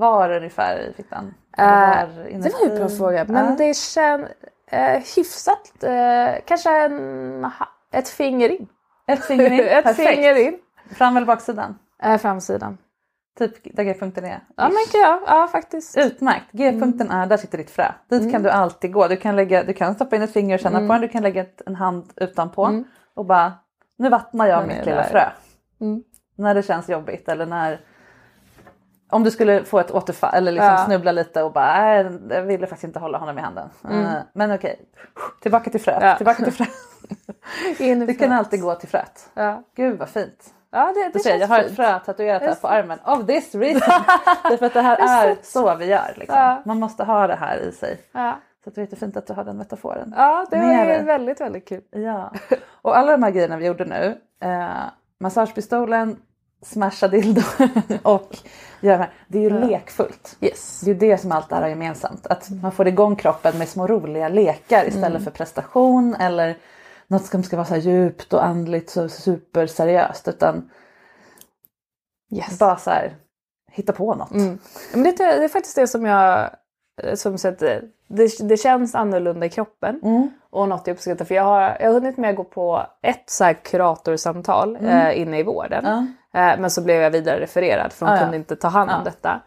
[0.00, 1.34] Var ungefär i fickan?
[1.58, 3.24] Eh, Var det var ju en bra fråga.
[3.28, 3.54] Men Ja.
[3.58, 4.28] det känns
[4.66, 5.84] eh, hyfsat.
[5.84, 7.50] Eh, kanske en,
[7.92, 8.66] ett finger in.
[9.06, 10.10] Ett finger in, ett perfekt.
[10.10, 10.58] finger in.
[10.94, 11.78] Fram eller baksidan?
[12.02, 12.78] Eh, framsidan.
[13.38, 14.40] Typ där G-punkten är?
[14.56, 15.20] Ja men jag.
[15.26, 15.96] Ja faktiskt.
[15.98, 16.44] Utmärkt!
[16.52, 17.18] G-punkten Mm.
[17.20, 17.92] är, där sitter ditt frö.
[18.08, 19.08] Dit kan du alltid gå.
[19.08, 20.88] Du kan, lägga, du kan stoppa in ett finger och känna Mm.
[20.88, 21.02] på den.
[21.02, 22.82] Du kan lägga ett, en hand utanpå
[23.14, 23.52] och bara,
[23.98, 25.04] nu vattnar jag mitt lilla där.
[25.04, 25.24] frö.
[25.80, 26.02] Mm.
[26.36, 27.80] När det känns jobbigt eller när
[29.10, 30.84] om du skulle få ett återfall eller liksom Ja.
[30.86, 33.68] snubbla lite och bara, nej jag ville faktiskt inte hålla honom i handen.
[33.90, 34.80] Eh, Men okej,
[35.42, 35.96] tillbaka till fröet.
[35.98, 36.08] Mm.
[36.08, 36.16] Ja.
[36.16, 36.70] Tillbaka till fröet.
[38.06, 39.30] Du kan alltid gå till fröet.
[39.34, 40.54] Ja, Gud vad fint.
[40.72, 42.98] Ja det, det känns jag har ett frö tatuerat här på armen.
[43.06, 44.04] Of this reason.
[44.50, 46.14] Därför att det här är så vi gör.
[46.16, 46.38] Liksom.
[46.38, 46.62] Ja.
[46.64, 48.00] Man måste ha det här i sig.
[48.12, 48.38] Ja.
[48.64, 50.14] Så det är jättefint att du har den metaforen.
[50.16, 51.82] ja, det var ju väldigt, väldigt kul.
[51.90, 52.32] Ja.
[52.82, 54.18] Och alla de här grejerna vi gjorde nu.
[54.42, 54.68] Eh,
[55.20, 56.16] massagepistolen,
[56.62, 57.40] smasha dildo
[58.02, 58.36] och
[58.80, 60.36] göra det är ju lekfullt.
[60.40, 60.80] Yes.
[60.80, 62.26] Det är ju det som allt det här har gemensamt.
[62.26, 65.22] Att man får igång kroppen med små roliga lekar istället Mm.
[65.24, 66.56] för prestation eller
[67.06, 70.28] något som ska vara så djupt och andligt så superseriöst.
[70.28, 70.70] Utan
[72.32, 72.58] yes.
[72.58, 73.16] bara så här
[73.70, 74.30] hitta på något.
[74.30, 74.58] Mm.
[74.92, 76.50] Men det, det är faktiskt det som jag
[77.14, 77.58] som sett,
[78.08, 80.00] det, det känns annorlunda i kroppen.
[80.02, 80.30] Mm.
[80.50, 83.30] Och något jag uppskattar för jag har, jag har hunnit med att gå på ett
[83.30, 85.86] så här kuratorsamtal eh, inne i vården.
[85.86, 86.14] Mm.
[86.32, 86.52] Ja.
[86.52, 88.22] Eh, men så blev jag vidare refererad för hon Ah, ja.
[88.22, 89.04] kunde inte ta hand om Ja.
[89.04, 89.40] detta.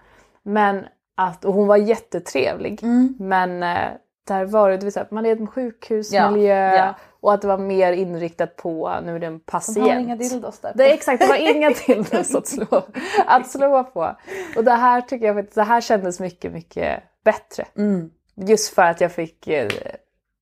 [0.43, 0.85] Men
[1.17, 2.83] att, och hon var jättetrevlig.
[2.83, 3.15] Mm.
[3.19, 3.91] Men eh,
[4.27, 6.93] där var det, det vill säga, man är i en sjukhusmiljö Ja, ja.
[7.26, 9.76] Och att det var mer inriktat på, nu är det en patient.
[9.76, 10.71] De har inga dildos där.
[10.76, 12.84] Det exakt, det var inga dildos att slå,
[13.26, 14.15] att slå på.
[14.57, 17.65] Och det här tycker jag det här kändes mycket, mycket bättre.
[17.78, 18.09] Mm.
[18.36, 19.69] Just för att jag fick, eh,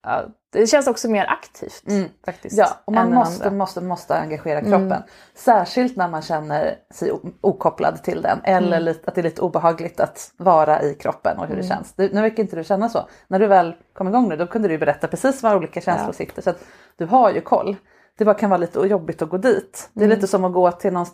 [0.04, 1.84] ja, det känns också mer aktivt
[2.26, 2.58] faktiskt.
[2.58, 5.04] Ja, och man måste, måste, måste engagera kroppen.
[5.36, 10.00] Särskilt när man känner sig okopplad till den eller lite, att det är lite obehagligt
[10.00, 11.94] att vara i kroppen och hur det känns.
[11.94, 13.08] Du, nu verkar inte du känna så.
[13.28, 16.14] När du väl kom igång nu då kunde du berätta precis var olika känslor Ja.
[16.14, 16.64] sitter så att
[16.98, 17.76] du har ju koll.
[18.18, 19.90] det bara kan vara lite jobbigt att gå dit.
[19.94, 20.16] Det är Mm.
[20.16, 21.06] lite som att gå till, någon,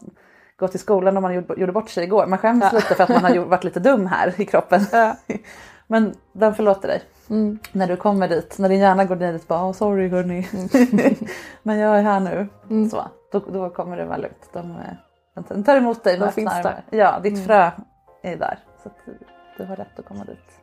[0.60, 2.26] gå till skolan om man gjorde, bort sig igår.
[2.28, 4.82] Man skäms lite för att man har varit lite dum här i kroppen.
[5.92, 7.02] Men den förlåter dig.
[7.30, 7.60] Mm.
[7.72, 10.48] När du kommer dit, när din hjärna går dit bara oh, sorry hörni.
[11.64, 12.48] Men jag är här nu.
[12.70, 12.90] Mm.
[12.90, 14.50] Så, då, då kommer det vara lugnt.
[14.54, 16.84] De, eh, den tar emot dig med De finns där.
[16.90, 17.46] Ja, ditt Mm.
[17.46, 17.72] frö
[18.24, 18.60] är där.
[18.84, 19.18] Så du,
[19.58, 20.60] du har rätt att komma dit.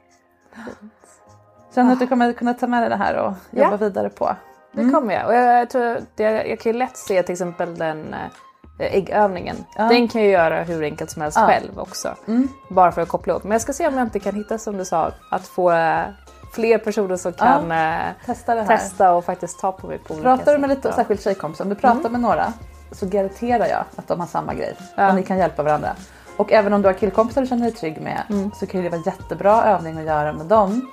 [1.75, 3.65] Känner du att du kommer kunna ta med dig det här och Ja.
[3.65, 4.37] jobba vidare på?
[4.73, 5.27] Det kommer jag.
[5.27, 8.15] Och jag, jag, tror det, jag kan ju lätt se till exempel den
[8.79, 9.57] eh, äggövningen.
[9.77, 11.47] Den kan jag göra hur enkelt som helst Ja.
[11.47, 12.15] själv också.
[12.29, 12.49] Mm.
[12.69, 13.43] Bara för att koppla ihop.
[13.45, 16.01] Men jag ska se om jag inte kan hitta som du sa att få eh,
[16.53, 17.97] fler personer som kan eh,
[18.27, 20.95] Testa testa och faktiskt ta på mig på olika Pratar du med lite, Ja.
[20.95, 22.13] särskilt tjejkompisar, om du pratar Mm.
[22.13, 22.53] med några
[22.93, 24.77] så garanterar jag att de har samma grej.
[24.97, 25.09] Ja.
[25.09, 25.89] Och ni kan hjälpa varandra.
[26.37, 28.51] Och även om du har killkompisar du känner dig trygg med Mm.
[28.61, 30.91] så kan det vara jättebra övning att göra med dem.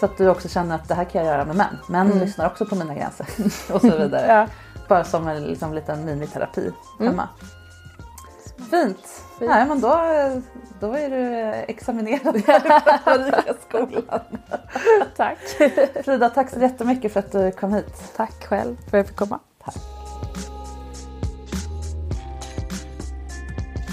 [0.00, 1.78] Så att du också känner att det här kan jag göra med män.
[1.88, 2.18] Män Mm.
[2.18, 3.26] lyssnar också på mina gränser
[3.74, 4.48] och så vidare.
[4.88, 7.10] Bara som en liksom, liten miniterapi Mm.
[7.12, 7.28] hemma.
[8.70, 9.24] Fint.
[9.40, 9.88] Nej, men då,
[10.80, 11.36] då är du
[11.68, 12.60] examinerad från
[13.20, 14.20] Marika skolan.
[15.16, 15.38] Tack.
[16.04, 18.12] Frida, tack så jättemycket för att du kom hit.
[18.16, 19.38] Tack själv för att jag fick komma.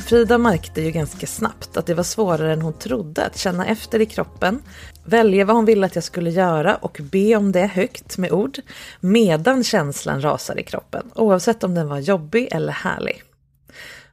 [0.04, 4.00] Frida märkte ju ganska snabbt att det var svårare än hon trodde att känna efter
[4.00, 4.62] i kroppen,
[5.06, 8.60] välja vad hon ville att jag skulle göra och be om det högt med ord,
[9.00, 13.24] medan känslan rasar i kroppen, oavsett om den var jobbig eller härlig.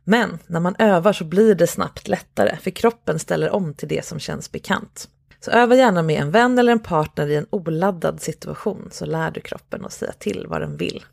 [0.05, 4.05] Men när man övar så blir det snabbt lättare, för kroppen ställer om till det
[4.05, 5.09] som känns bekant.
[5.41, 9.31] Så öva gärna med en vän eller en partner i en oladdad situation, så lär
[9.31, 11.05] du kroppen att säga till vad den vill.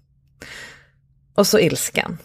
[1.35, 2.17] Och så ilskan.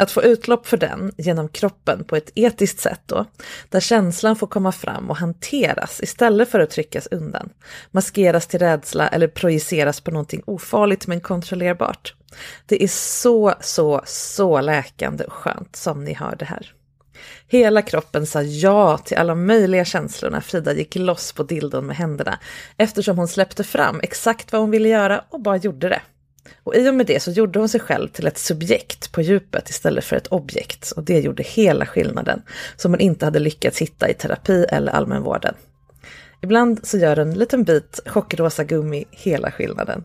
[0.00, 3.24] Att få utlopp för den genom kroppen på ett etiskt sätt då,
[3.68, 7.50] där känslan får komma fram och hanteras istället för att tryckas undan,
[7.90, 12.14] maskeras till rädsla eller projiceras på någonting ofarligt men kontrollerbart.
[12.66, 16.72] Det är så, så, så läkande och skönt som ni hör det här.
[17.48, 21.96] Hela kroppen sa ja till alla möjliga känslor när Frida gick loss på dildon med
[21.96, 22.38] händerna,
[22.76, 26.00] eftersom hon släppte fram exakt vad hon ville göra och bara gjorde det.
[26.62, 29.70] Och i och med det så gjorde hon sig själv till ett subjekt på djupet
[29.70, 30.90] istället för ett objekt.
[30.90, 32.42] Och det gjorde hela skillnaden,
[32.76, 35.54] som hon inte hade lyckats hitta i terapi eller allmänvården.
[36.42, 40.04] Ibland så gör en liten bit chockrosa gummi hela skillnaden.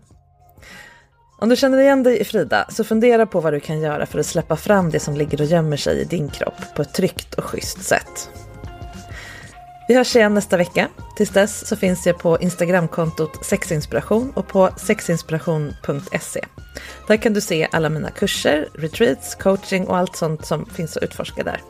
[1.40, 4.20] Om du känner igen dig i Frida, så fundera på vad du kan göra för
[4.20, 7.34] att släppa fram det som ligger och gömmer sig i din kropp på ett tryggt
[7.34, 8.30] och schysst sätt.
[9.88, 10.90] Vi hörs igen nästa vecka.
[11.16, 16.42] Tills dess så finns jag på Instagramkontot sexinspiration och på sexinspiration.se.
[17.08, 21.04] Där kan du se alla mina kurser, retreats, coaching och allt sånt som finns att
[21.04, 21.62] utforska där.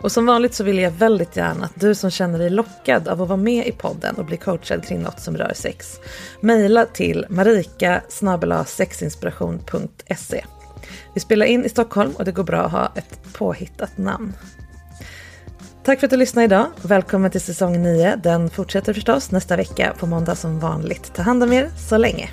[0.00, 3.22] Och som vanligt så vill jag väldigt gärna att du som känner dig lockad av
[3.22, 6.00] att vara med i podden och bli coachad kring något som rör sex,
[6.40, 8.02] mejla till marika
[8.66, 10.44] sexinspiration.se.
[11.14, 14.32] Vi spelar in i Stockholm och det går bra att ha ett påhittat namn.
[15.84, 16.66] Tack för att du lyssnade idag.
[16.82, 18.16] Välkommen till säsong 9.
[18.16, 21.14] Den fortsätter förstås nästa vecka på måndag som vanligt.
[21.14, 22.30] Ta hand om er så länge.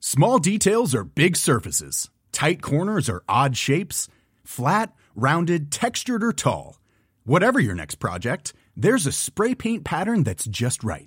[0.00, 2.10] Small details are big surfaces.
[2.32, 4.08] Tight corners are odd shapes.
[4.44, 6.78] Flat, rounded, textured, or tall.
[7.24, 11.06] Whatever your next project, there's a spray paint pattern that's just right.